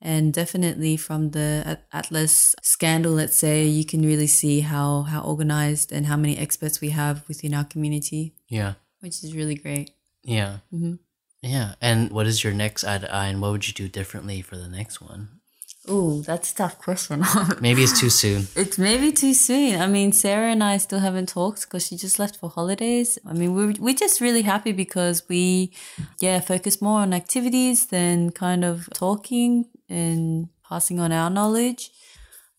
[0.00, 5.92] And definitely from the Atlas scandal, let's say, you can really see how how organized
[5.92, 8.34] and how many experts we have within our community.
[8.48, 9.92] Yeah, which is really great.
[10.22, 10.58] Yeah.
[10.72, 10.94] Mm-hmm.
[11.42, 11.74] Yeah.
[11.80, 14.56] And what is your next eye to eye, and what would you do differently for
[14.56, 15.40] the next one?
[15.86, 17.22] Oh, that's a tough question.
[17.60, 18.46] maybe it's too soon.
[18.56, 19.80] It's maybe too soon.
[19.80, 23.18] I mean, Sarah and I still haven't talked because she just left for holidays.
[23.26, 25.72] I mean, we're, we're just really happy because we,
[26.20, 31.90] yeah, focus more on activities than kind of talking and passing on our knowledge.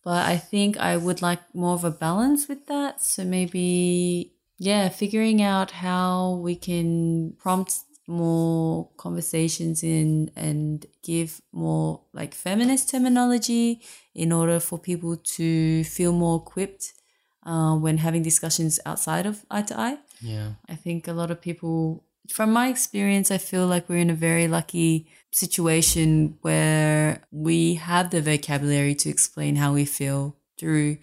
[0.03, 3.01] But I think I would like more of a balance with that.
[3.01, 12.01] So maybe, yeah, figuring out how we can prompt more conversations in and give more
[12.13, 13.81] like feminist terminology
[14.13, 16.93] in order for people to feel more equipped
[17.45, 19.97] uh, when having discussions outside of eye to eye.
[20.21, 20.53] Yeah.
[20.69, 24.15] I think a lot of people, from my experience, I feel like we're in a
[24.15, 30.97] very lucky situation where we have the vocabulary to explain how we feel through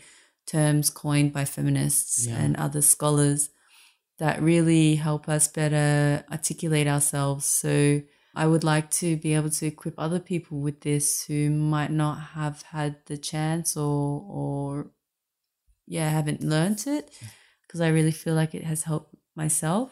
[0.47, 2.37] terms coined by feminists yeah.
[2.37, 3.51] and other scholars
[4.23, 7.45] that really help us better articulate ourselves.
[7.45, 8.03] So
[8.37, 12.21] I would like to be able to equip other people with this who might not
[12.37, 14.93] have had the chance or or
[15.89, 17.27] yeah, haven't learned it mm.
[17.63, 19.91] because I really feel like it has helped myself.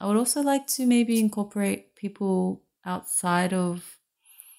[0.00, 3.98] I would also like to maybe incorporate people outside of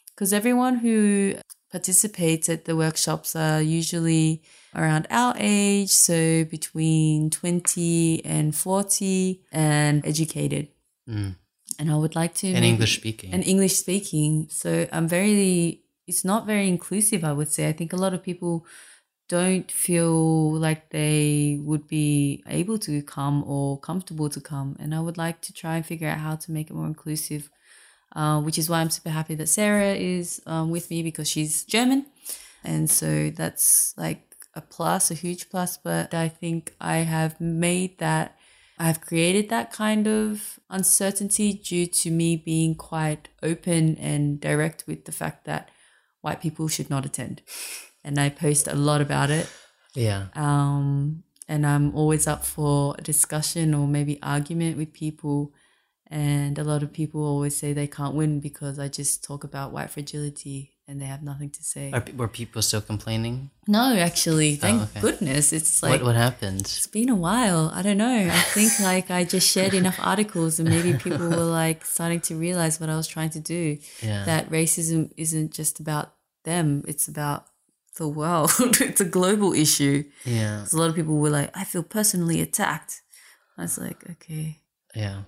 [0.10, 1.36] because everyone who
[1.76, 4.42] participates at the workshops are usually
[4.74, 10.70] around our age, so between 20 and 40, and educated.
[11.10, 11.36] Mm.
[11.78, 12.48] And I would like to.
[12.48, 13.34] And English speaking.
[13.34, 14.48] And English speaking.
[14.50, 17.68] So I'm very, it's not very inclusive, I would say.
[17.68, 18.66] I think a lot of people
[19.28, 24.78] don't feel like they would be able to come or comfortable to come.
[24.80, 27.50] And I would like to try and figure out how to make it more inclusive,
[28.16, 31.64] uh, which is why I'm super happy that Sarah is um, with me because she's
[31.66, 32.06] German.
[32.64, 38.00] And so that's like a plus, a huge plus, but I think I have made
[38.00, 38.38] that,
[38.80, 44.86] I have created that kind of uncertainty due to me being quite open and direct
[44.88, 45.70] with the fact that
[46.22, 47.42] white people should not attend.
[48.04, 49.50] And I post a lot about it.
[49.94, 50.28] Yeah.
[50.36, 55.54] Um, and I'm always up for a discussion or maybe argument with people.
[56.08, 59.72] And a lot of people always say they can't win because I just talk about
[59.72, 61.92] white fragility and they have nothing to say.
[61.92, 63.50] Are, were people still complaining?
[63.68, 65.02] No, actually, oh, thank oh, okay.
[65.02, 65.52] goodness.
[65.52, 66.62] It's like what what happened?
[66.62, 67.72] It's been a while.
[67.74, 68.30] I don't know.
[68.32, 72.36] I think like I just shared enough articles, and maybe people were like starting to
[72.36, 73.78] realize what I was trying to do.
[74.02, 74.26] Yeah.
[74.26, 76.14] That racism isn't just about
[76.44, 77.48] them; it's about
[77.98, 78.52] the world.
[78.60, 80.04] it's a global issue.
[80.24, 80.66] Yeah.
[80.72, 83.02] A lot of people were like, "I feel personally attacked."
[83.58, 84.62] I was like, "Okay."
[84.94, 85.24] Yeah.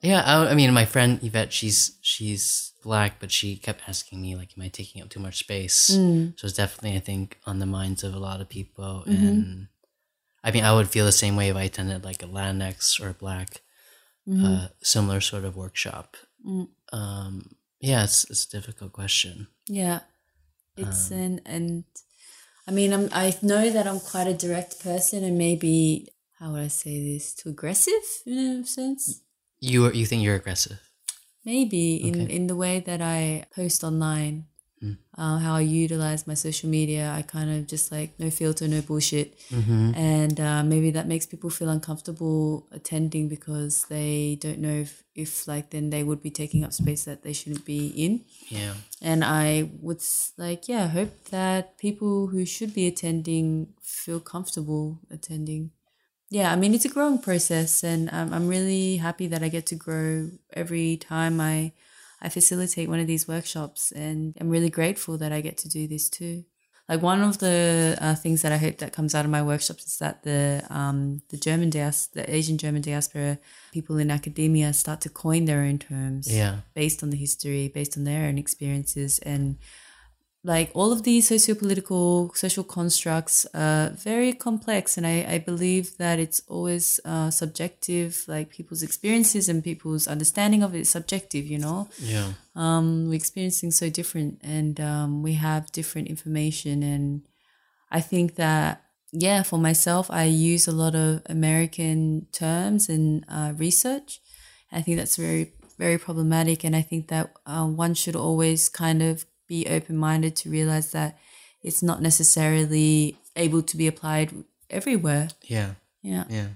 [0.00, 4.36] Yeah, I, I, mean, my friend Yvette, she's she's black, but she kept asking me
[4.36, 6.38] like, "Am I taking up too much space?" Mm.
[6.38, 9.04] So it's definitely, I think, on the minds of a lot of people.
[9.06, 9.26] Mm-hmm.
[9.26, 9.68] And
[10.44, 13.08] I mean, I would feel the same way if I attended like a Latinx or
[13.08, 13.62] a black,
[14.28, 14.44] mm-hmm.
[14.44, 16.16] uh, similar sort of workshop.
[16.46, 16.68] Mm.
[16.92, 19.48] Um, yeah, it's it's a difficult question.
[19.66, 20.00] Yeah,
[20.76, 21.84] it's um, an and
[22.68, 26.06] I mean, I'm I know that I'm quite a direct person, and maybe
[26.38, 27.34] how would I say this?
[27.34, 29.22] Too aggressive in a sense
[29.60, 30.78] you you think you're aggressive?
[31.44, 32.34] Maybe in okay.
[32.34, 34.46] in the way that I post online,
[34.82, 34.98] mm.
[35.16, 37.12] uh, how I utilize my social media.
[37.16, 39.94] I kind of just like no filter, no bullshit, mm-hmm.
[39.94, 45.48] and uh, maybe that makes people feel uncomfortable attending because they don't know if if
[45.48, 48.24] like then they would be taking up space that they shouldn't be in.
[48.48, 50.02] Yeah, and I would
[50.36, 55.70] like yeah hope that people who should be attending feel comfortable attending
[56.30, 59.66] yeah, I mean, it's a growing process, and um, I'm really happy that I get
[59.66, 61.72] to grow every time I
[62.20, 65.86] I facilitate one of these workshops, and I'm really grateful that I get to do
[65.86, 66.44] this too.
[66.88, 69.84] Like one of the uh, things that I hope that comes out of my workshops
[69.86, 73.38] is that the um, the German dias- the Asian German diaspora
[73.72, 77.96] people in academia start to coin their own terms, yeah, based on the history, based
[77.96, 79.56] on their own experiences, and
[80.44, 86.18] like all of these socio-political social constructs are very complex and i, I believe that
[86.18, 91.58] it's always uh, subjective like people's experiences and people's understanding of it is subjective you
[91.58, 97.22] know yeah um, we're experiencing so different and um, we have different information and
[97.90, 103.52] i think that yeah for myself i use a lot of american terms in uh,
[103.56, 104.20] research
[104.70, 106.64] i think that's very very problematic.
[106.64, 110.92] And I think that uh, one should always kind of be open minded to realize
[110.92, 111.18] that
[111.62, 114.32] it's not necessarily able to be applied
[114.70, 115.28] everywhere.
[115.42, 115.70] Yeah.
[116.02, 116.24] Yeah.
[116.28, 116.48] Yeah.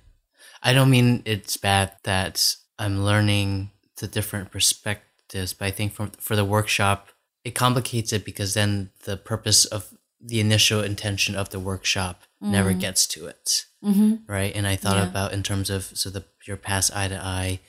[0.62, 6.10] I don't mean it's bad that I'm learning the different perspectives, but I think for
[6.18, 7.08] for the workshop,
[7.44, 12.72] it complicates it because then the purpose of the initial intention of the workshop never
[12.72, 14.14] gets to it, Mm-hmm.
[14.32, 14.54] right?
[14.54, 15.08] And I thought Yeah.
[15.08, 17.60] about in terms of so the your past eye to eye.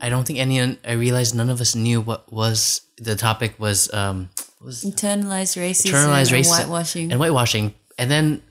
[0.00, 0.78] I don't think anyone.
[0.84, 3.92] I realized none of us knew what was the topic was.
[3.92, 4.28] Um,
[4.60, 7.12] was Internalized racism internalized and whitewashing.
[7.12, 7.74] and whitewashing.
[7.98, 8.42] And then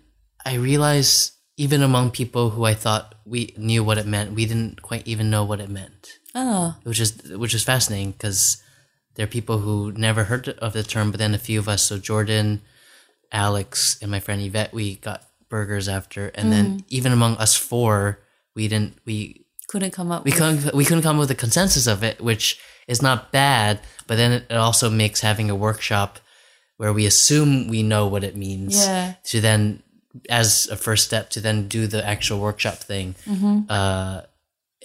[0.45, 4.81] I realized even among people who I thought we knew what it meant, we didn't
[4.81, 8.61] quite even know what it meant, oh, which is which is fascinating because
[9.15, 11.83] there are people who never heard of the term, but then a few of us,
[11.83, 12.61] so Jordan,
[13.31, 16.83] Alex, and my friend Yvette, we got burgers after, and then mm.
[16.87, 18.19] even among us four,
[18.55, 21.35] we didn't we couldn't come up we with couldn't we couldn't come up with a
[21.35, 22.57] consensus of it, which
[22.89, 26.19] is not bad, but then it also makes having a workshop
[26.77, 29.13] where we assume we know what it means Yeah.
[29.31, 29.83] to then
[30.29, 33.15] as a first step to then do the actual workshop thing.
[33.25, 33.69] Mm-hmm.
[33.69, 34.21] Uh,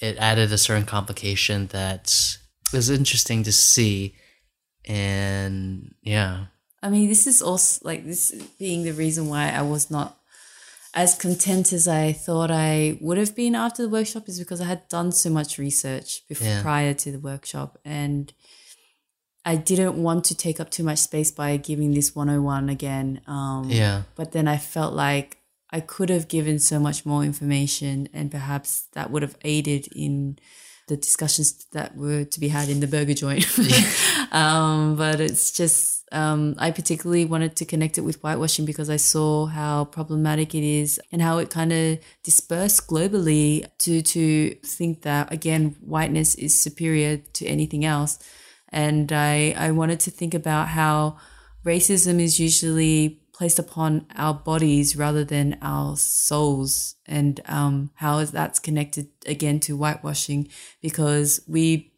[0.03, 2.13] it added a certain complication that
[2.73, 4.15] was interesting to see,
[4.87, 6.47] and yeah,
[6.83, 10.19] I mean, this is also like this being the reason why I was not
[10.95, 14.67] as content as I thought I would have been after the workshop is because I
[14.67, 16.63] had done so much research before Yeah.
[16.63, 18.33] prior to the workshop and
[19.45, 23.21] I didn't want to take up too much space by giving this 101 again.
[23.27, 25.39] Um, yeah, but then I felt like
[25.71, 30.39] I could have given so much more information and perhaps that would have aided in
[30.87, 33.45] the discussions that were to be had in the burger joint.
[34.33, 38.97] um, but it's just, um, I particularly wanted to connect it with whitewashing because I
[38.97, 45.03] saw how problematic it is and how it kind of dispersed globally to, to think
[45.03, 48.19] that, again, whiteness is superior to anything else.
[48.69, 51.19] And I, I wanted to think about how
[51.65, 58.31] racism is usually placed upon our bodies rather than our souls and um, how is
[58.31, 60.49] that's connected again to whitewashing
[60.81, 61.93] because we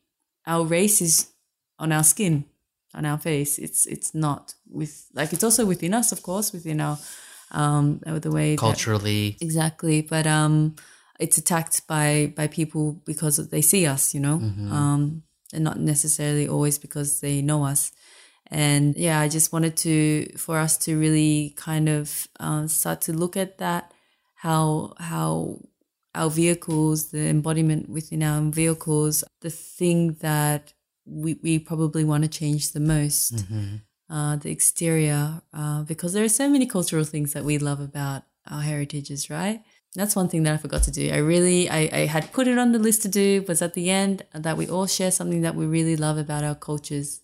[0.47, 1.33] our race is
[1.79, 2.47] on our skin
[2.97, 6.81] on our face it's it's not with like it's also within us of course within
[6.81, 6.99] our
[7.53, 10.75] um the way that- culturally, exactly but um
[11.21, 14.37] it's attacked by by people because they see us you know?
[14.79, 15.23] Um
[15.55, 17.93] and not necessarily always because they know us.
[18.51, 23.13] And yeah i just wanted to for us to really kind of um, start to
[23.13, 23.93] look at that
[24.47, 25.59] how how
[26.15, 30.73] our vehicles the embodiment within our vehicles the thing that
[31.07, 33.77] we, we probably want to change the most Mm-hmm.
[34.11, 38.23] uh, the exterior, uh, because there are so many cultural things that we love about
[38.51, 39.63] our heritages, right?
[39.95, 41.11] That's one thing that I forgot to do.
[41.11, 43.91] I really, I, I had put it on the list to do, was at the
[43.91, 47.21] end that we all share something that we really love about our cultures.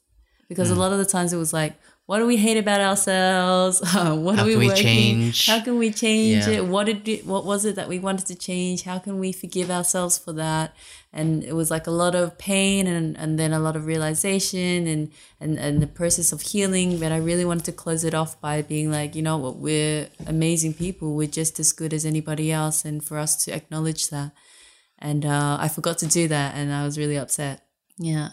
[0.49, 0.77] Because Mm.
[0.77, 1.75] a lot of the times it was like,
[2.07, 3.81] what do we hate about ourselves?
[4.25, 4.83] what How are we can we working?
[4.83, 5.47] change?
[5.47, 6.55] How can we change Yeah.
[6.57, 6.67] it?
[6.67, 8.83] What did it, what was it that we wanted to change?
[8.83, 10.75] How can we forgive ourselves for that?
[11.13, 14.87] And it was like a lot of pain and, and then a lot of realization
[14.87, 16.99] and, and, and the process of healing.
[16.99, 20.09] But I really wanted to close it off by being like, you know what, we're
[20.27, 21.15] amazing people.
[21.15, 22.85] We're just as good as anybody else.
[22.85, 24.33] And for us to acknowledge that.
[24.99, 26.55] And uh, I forgot to do that.
[26.55, 27.67] And I was really upset.
[27.99, 28.31] Yeah.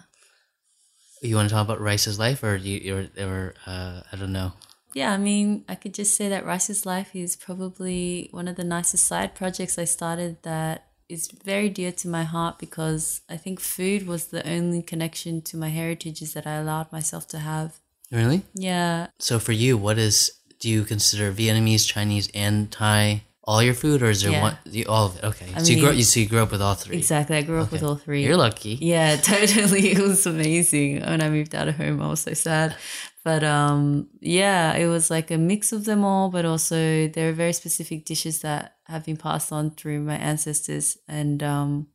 [1.22, 4.32] you want to talk about Rice's life, or do you, or, or uh, I don't
[4.32, 4.54] know.
[4.94, 8.64] Yeah, I mean, I could just say that Rice's Life is probably one of the
[8.64, 13.60] nicest side projects I started that is very dear to my heart because I think
[13.60, 17.80] food was the only connection to my heritages that I allowed myself to have.
[18.12, 18.44] Really?
[18.54, 19.08] Yeah.
[19.20, 24.04] So for you, what is do you consider Vietnamese, Chinese, and Thai all your food,
[24.04, 24.42] or is there Yeah.
[24.44, 24.58] one?
[24.66, 25.24] You, all of it.
[25.24, 25.48] Okay.
[25.56, 26.98] I so you grew mean- you so you grew up with all three.
[26.98, 27.36] Exactly.
[27.38, 28.24] I grew up with all three.
[28.24, 28.78] You're lucky.
[28.80, 29.92] Yeah, totally.
[29.92, 31.02] It was amazing.
[31.02, 32.76] When I moved out of home, I was so sad.
[33.24, 37.34] But um, yeah, it was like a mix of them all, but also there are
[37.34, 40.98] very specific dishes that have been passed on through my ancestors.
[41.08, 41.88] And um,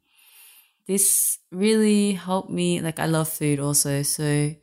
[0.87, 2.81] this really helped me.
[2.81, 4.03] Like, I love food also.
[4.03, 4.55] So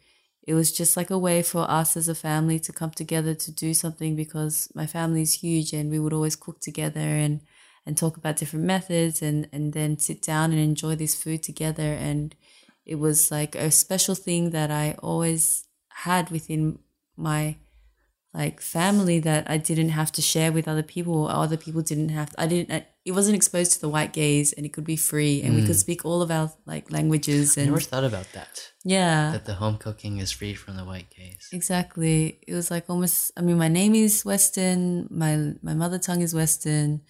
[0.44, 3.52] it was just like a way for us as a family to come together to
[3.52, 7.42] do something because my family is huge and we would always cook together and
[7.86, 11.94] and talk about different methods and and then sit down and enjoy this food together
[11.94, 12.36] and
[12.86, 15.66] it was like a special thing that I always
[16.08, 16.80] had within
[17.16, 17.56] my
[18.34, 22.10] like family that I didn't have to share with other people or other people didn't
[22.10, 24.96] have I didn't I, it wasn't exposed to the white gaze and it could be
[24.96, 25.86] free and we could mm.
[25.86, 28.72] speak all of our like languages I and never thought about that.
[28.86, 31.50] yeah That the home cooking is free from the white gaze.
[31.52, 32.40] Exactly.
[32.48, 33.32] It was like almost.
[33.38, 35.08] I mean, my name is Western.
[35.10, 37.02] My my mother tongue is Western.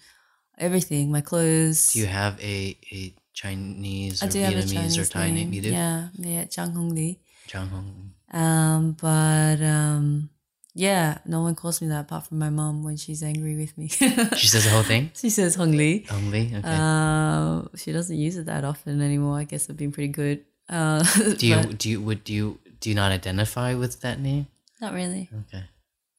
[0.58, 1.04] Everything.
[1.10, 1.92] My clothes.
[1.92, 5.30] Do you have a, a Chinese or I do have a Vietnamese Chinese or Thai
[5.30, 5.52] name?
[5.52, 5.70] You do?
[5.70, 7.10] Yeah, yeah, Zhang Hong Li.
[7.46, 8.12] Chang Hong.
[8.32, 10.30] Um, but um,
[10.74, 13.88] yeah, no one calls me that apart from my mom when she's angry with me.
[14.36, 15.10] She says the whole thing?
[15.14, 16.06] she says Hong Li.
[16.08, 16.52] Hong Li?
[16.54, 16.60] Okay.
[16.64, 19.38] Uh, she doesn't use it that often anymore.
[19.38, 20.44] I guess I've been pretty good.
[20.68, 21.02] Uh,
[21.36, 24.46] do you do you would do you do you not identify with that name?
[24.80, 25.30] not really.
[25.46, 25.64] Okay.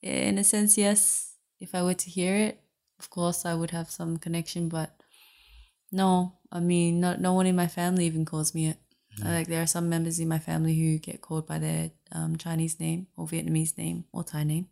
[0.01, 1.36] In a sense, yes.
[1.59, 2.61] If I were to hear it,
[2.99, 4.70] of course, I would have some connection.
[4.70, 4.95] But
[5.91, 8.78] no, I mean, not no one in my family even calls me it.
[9.22, 12.80] Like there are some members in my family who get called by their um, Chinese
[12.80, 14.68] name or Vietnamese name or Thai name.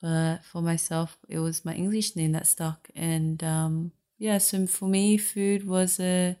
[0.00, 2.88] But for myself, it was my English name that stuck.
[2.94, 6.36] And um, yeah, so for me, food was a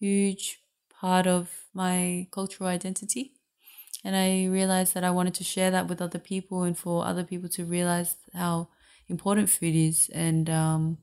[0.00, 3.32] huge part of my cultural identity.
[4.04, 7.24] And I realized that I wanted to share that with other people and for other
[7.24, 8.68] people to realize how
[9.08, 10.98] important food is and um,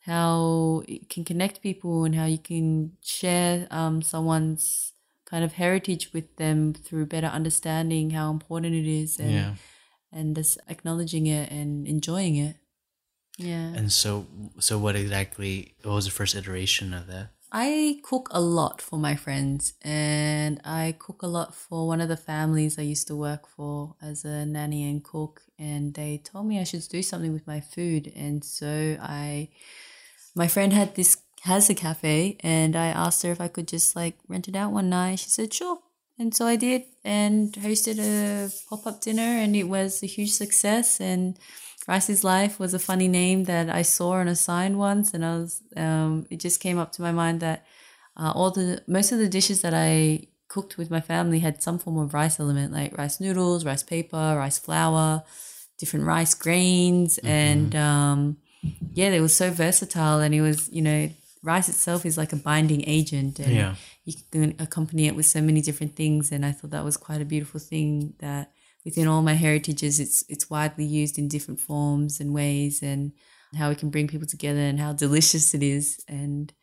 [0.00, 4.92] how it can connect people and how you can share um, someone's
[5.30, 9.54] kind of heritage with them through better understanding how important it is and Yeah.
[10.12, 12.56] and just acknowledging it and enjoying it.
[13.38, 13.72] Yeah.
[13.78, 14.26] And so
[14.58, 17.28] so what exactly what was the first iteration of that?
[17.52, 22.08] I cook a lot for my friends and I cook a lot for one of
[22.08, 26.46] the families I used to work for as a nanny and cook and they told
[26.46, 29.48] me I should do something with my food and so I
[30.36, 33.96] my friend had this has a cafe and I asked her if I could just
[33.96, 35.20] like rent it out one night.
[35.20, 35.78] She said sure.
[36.18, 41.00] And so I did and hosted a pop-up dinner and it was a huge success
[41.00, 41.38] and
[41.90, 45.38] Rice's Life was a funny name that I saw on a sign once, and I
[45.38, 47.66] was um, it just came up to my mind that
[48.16, 51.78] uh, all the most of the dishes that I cooked with my family had some
[51.78, 55.24] form of rice element, like rice noodles, rice paper, rice flour,
[55.78, 58.36] different rice grains, and um,
[58.92, 61.10] yeah, they were so versatile, and it was you know
[61.42, 63.74] rice itself is like a binding agent, and Yeah.
[64.04, 67.20] you can accompany it with so many different things, and I thought that was quite
[67.22, 68.52] a beautiful thing that
[68.84, 73.12] within all my heritages it's it's widely used in different forms and ways and
[73.56, 76.54] how it can bring people together and how delicious it is and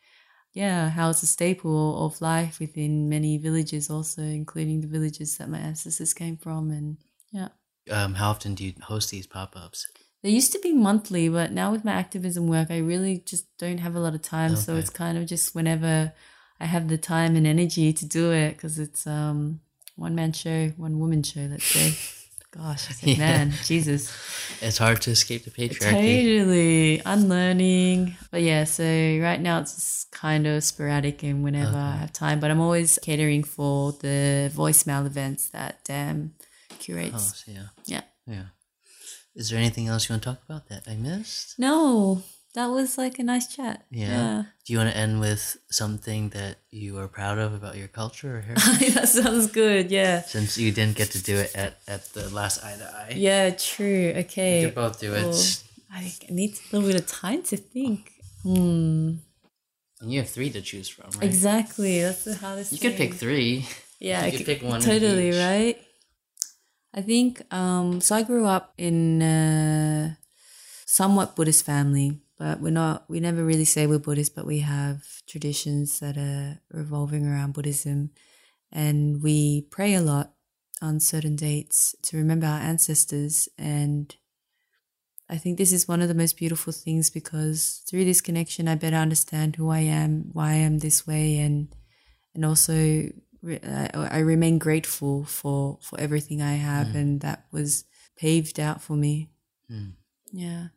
[0.52, 5.48] yeah how it's a staple of life within many villages also including the villages that
[5.48, 6.96] my ancestors came from and
[7.30, 7.48] yeah
[7.90, 9.86] Um, how often do you host these pop ups?
[10.22, 13.78] They used to be monthly but now with my activism work i really just don't
[13.78, 16.12] have a lot of time so it's kind of just whenever
[16.60, 19.60] i have the time and energy to do it because it's um
[19.96, 21.92] one man show one woman show let's say
[22.50, 23.18] gosh Yeah.
[23.18, 24.02] man jesus
[24.62, 26.22] It's hard to escape the patriarchy.
[26.24, 28.84] totally unlearning but yeah so
[29.22, 33.44] right now it's kind of sporadic and whenever i have time but i'm always catering
[33.44, 36.34] for the voicemail events that dam
[36.70, 37.68] Oh, curates so yeah.
[37.86, 38.44] yeah Yeah.
[39.38, 41.58] Is there anything else you want to talk about that I missed?
[41.58, 42.22] No,
[42.54, 43.86] that was like a nice chat.
[43.90, 44.44] Yeah.
[44.64, 48.38] Do you want to end with something that you are proud of about your culture
[48.38, 48.94] or heritage?
[48.94, 49.90] that sounds good.
[49.92, 50.22] Yeah.
[50.22, 53.12] Since you didn't get to do it at, at the last eye to eye.
[53.14, 53.86] Yeah, true.
[54.08, 54.64] You Okay.
[54.64, 55.22] could both do it.
[55.22, 55.40] Cool.
[55.92, 58.12] I need a little bit of time to think.
[58.42, 59.12] Hmm.
[60.00, 61.24] And you have three to choose from, right?
[61.24, 62.02] Exactly.
[62.02, 63.66] That's the hardest You could pick three.
[64.00, 65.76] Yeah, you I could could- pick one Totally, right?
[66.98, 70.18] I think um so I grew up in a
[70.84, 75.04] somewhat Buddhist family, but we're not we never really say we're Buddhist, but we have
[75.28, 78.10] traditions that are revolving around Buddhism.
[78.72, 80.32] And we pray a lot
[80.82, 83.48] on certain dates to remember our ancestors.
[83.56, 84.16] And
[85.30, 88.74] I think this is one of the most beautiful things because through this connection I
[88.74, 91.68] better understand who I am, why I am this way and
[92.34, 93.08] and also
[93.46, 97.84] I, I remain grateful for for everything I have and that was
[98.16, 99.30] paved out for me.
[99.68, 99.90] Hmm.
[100.32, 100.68] Yeah.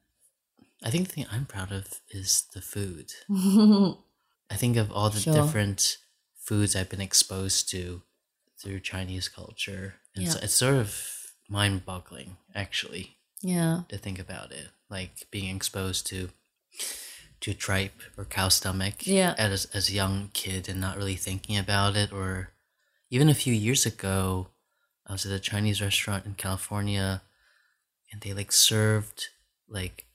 [0.83, 3.11] I think the thing I'm proud of is the food.
[3.29, 5.33] I think of all the Sure.
[5.33, 5.97] different
[6.35, 8.01] foods I've been exposed to
[8.61, 9.95] through Chinese culture.
[10.15, 10.43] And so Yeah.
[10.45, 11.05] it's sort of
[11.49, 13.83] mind boggling, actually, yeah.
[13.89, 14.69] to think about it.
[14.89, 16.29] Like being exposed to
[17.41, 19.33] to tripe or cow stomach Yeah.
[19.37, 22.11] as, as a young kid and not really thinking about it.
[22.11, 22.51] Or
[23.09, 24.47] even a few years ago,
[25.07, 27.21] I was at a Chinese restaurant in California
[28.11, 29.29] and they like served
[29.67, 30.05] like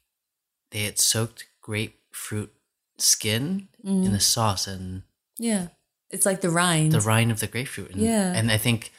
[0.71, 2.53] they had soaked grapefruit
[2.99, 4.23] skin in the mm.
[4.23, 5.03] sauce and
[5.39, 5.69] Yeah.
[6.11, 6.93] It's like the rind.
[6.93, 7.91] the rind of the grapefruit.
[7.91, 8.33] And, Yeah.
[8.33, 8.93] And I think,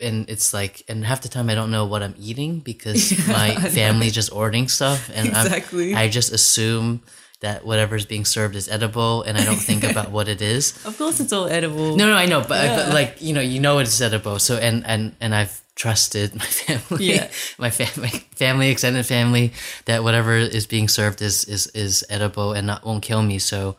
[0.00, 3.32] and it's like, and half the time I don't know what I'm eating because Yeah,
[3.32, 5.94] my family's just ordering stuff, and Exactly.
[5.94, 7.02] I just assume
[7.40, 10.72] that whatever's being served is edible, and I don't think about what it is.
[10.86, 11.96] of course it's all edible.
[11.96, 14.38] No, no, I know, but, but like you know, you know it's edible.
[14.38, 17.28] So and and and I've trusted my family, Yeah.
[17.58, 19.52] my family, family, extended family,
[19.86, 23.38] that whatever is being served is is is edible and not won't kill me.
[23.38, 23.76] So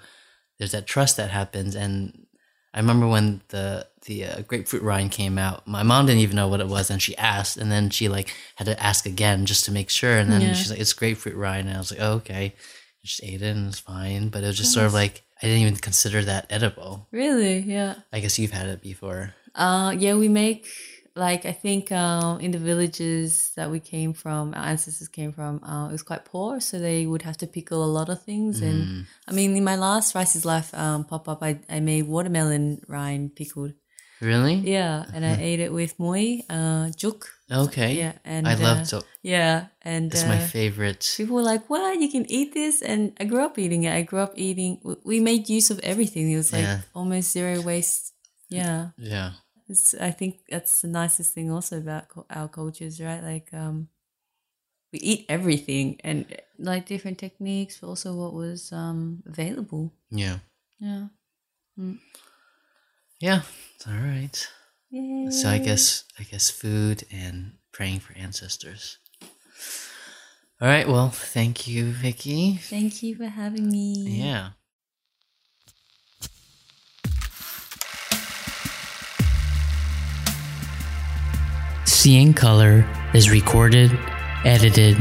[0.60, 1.76] there's that trust that happens.
[1.76, 2.26] And
[2.74, 6.48] I remember when the the uh, grapefruit rind came out, my mom didn't even know
[6.50, 9.66] what it was, and she asked, and then she like had to ask again just
[9.66, 10.54] to make sure, and then Yeah.
[10.54, 12.54] she's like, "It's grapefruit rind," and I was like, "Oh, okay."
[13.06, 15.46] I just ate it and it's fine, but it was just sort of like I
[15.46, 17.06] didn't even consider that edible.
[17.12, 17.60] Really?
[17.60, 18.02] Yeah.
[18.12, 19.36] I guess you've had it before.
[19.54, 20.66] Uh, yeah, we make
[21.16, 25.64] like I think um, in the villages that we came from, our ancestors came from,
[25.64, 28.62] uh, it was quite poor, so they would have to pickle a lot of things.
[28.62, 28.66] Mm.
[28.66, 32.08] And I mean, in my last Rice is Life um, pop up, I, I made
[32.08, 33.74] watermelon rind pickled.
[34.20, 34.56] Really?
[34.56, 37.28] Yeah, and I ate it with moi, uh, juk.
[37.52, 37.94] Okay.
[37.98, 39.06] Yeah, and I love uh, to.
[39.22, 41.14] Yeah, and It's uh, my favorite.
[41.18, 42.00] people were like, "What?
[42.02, 43.94] You can eat this?" And I grew up eating it.
[43.94, 44.82] I grew up eating.
[45.04, 46.32] we- made use of everything.
[46.32, 46.82] It was like Yeah.
[46.96, 48.14] almost zero waste.
[48.50, 48.90] Yeah.
[48.98, 49.34] Yeah.
[49.70, 53.22] It's, I think that's the nicest thing also about our cultures, right?
[53.22, 53.90] Like, um,
[54.94, 56.26] we eat everything and
[56.58, 59.94] like different techniques, but also what was um, available.
[60.10, 60.40] Yeah.
[60.80, 61.08] Yeah.
[63.20, 63.42] Yeah.
[63.88, 64.48] All right.
[64.96, 65.30] Yay.
[65.30, 68.98] So I guess I guess food and praying for ancestors.
[70.62, 70.88] All right.
[70.88, 72.56] Well, thank you, Vicky.
[72.56, 74.22] Thank you for having me.
[74.22, 74.52] Yeah.
[81.84, 83.92] Seeing Color is recorded,
[84.46, 84.96] edited,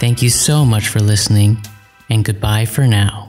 [0.00, 1.58] thank you so much for listening,
[2.10, 3.23] and goodbye for now.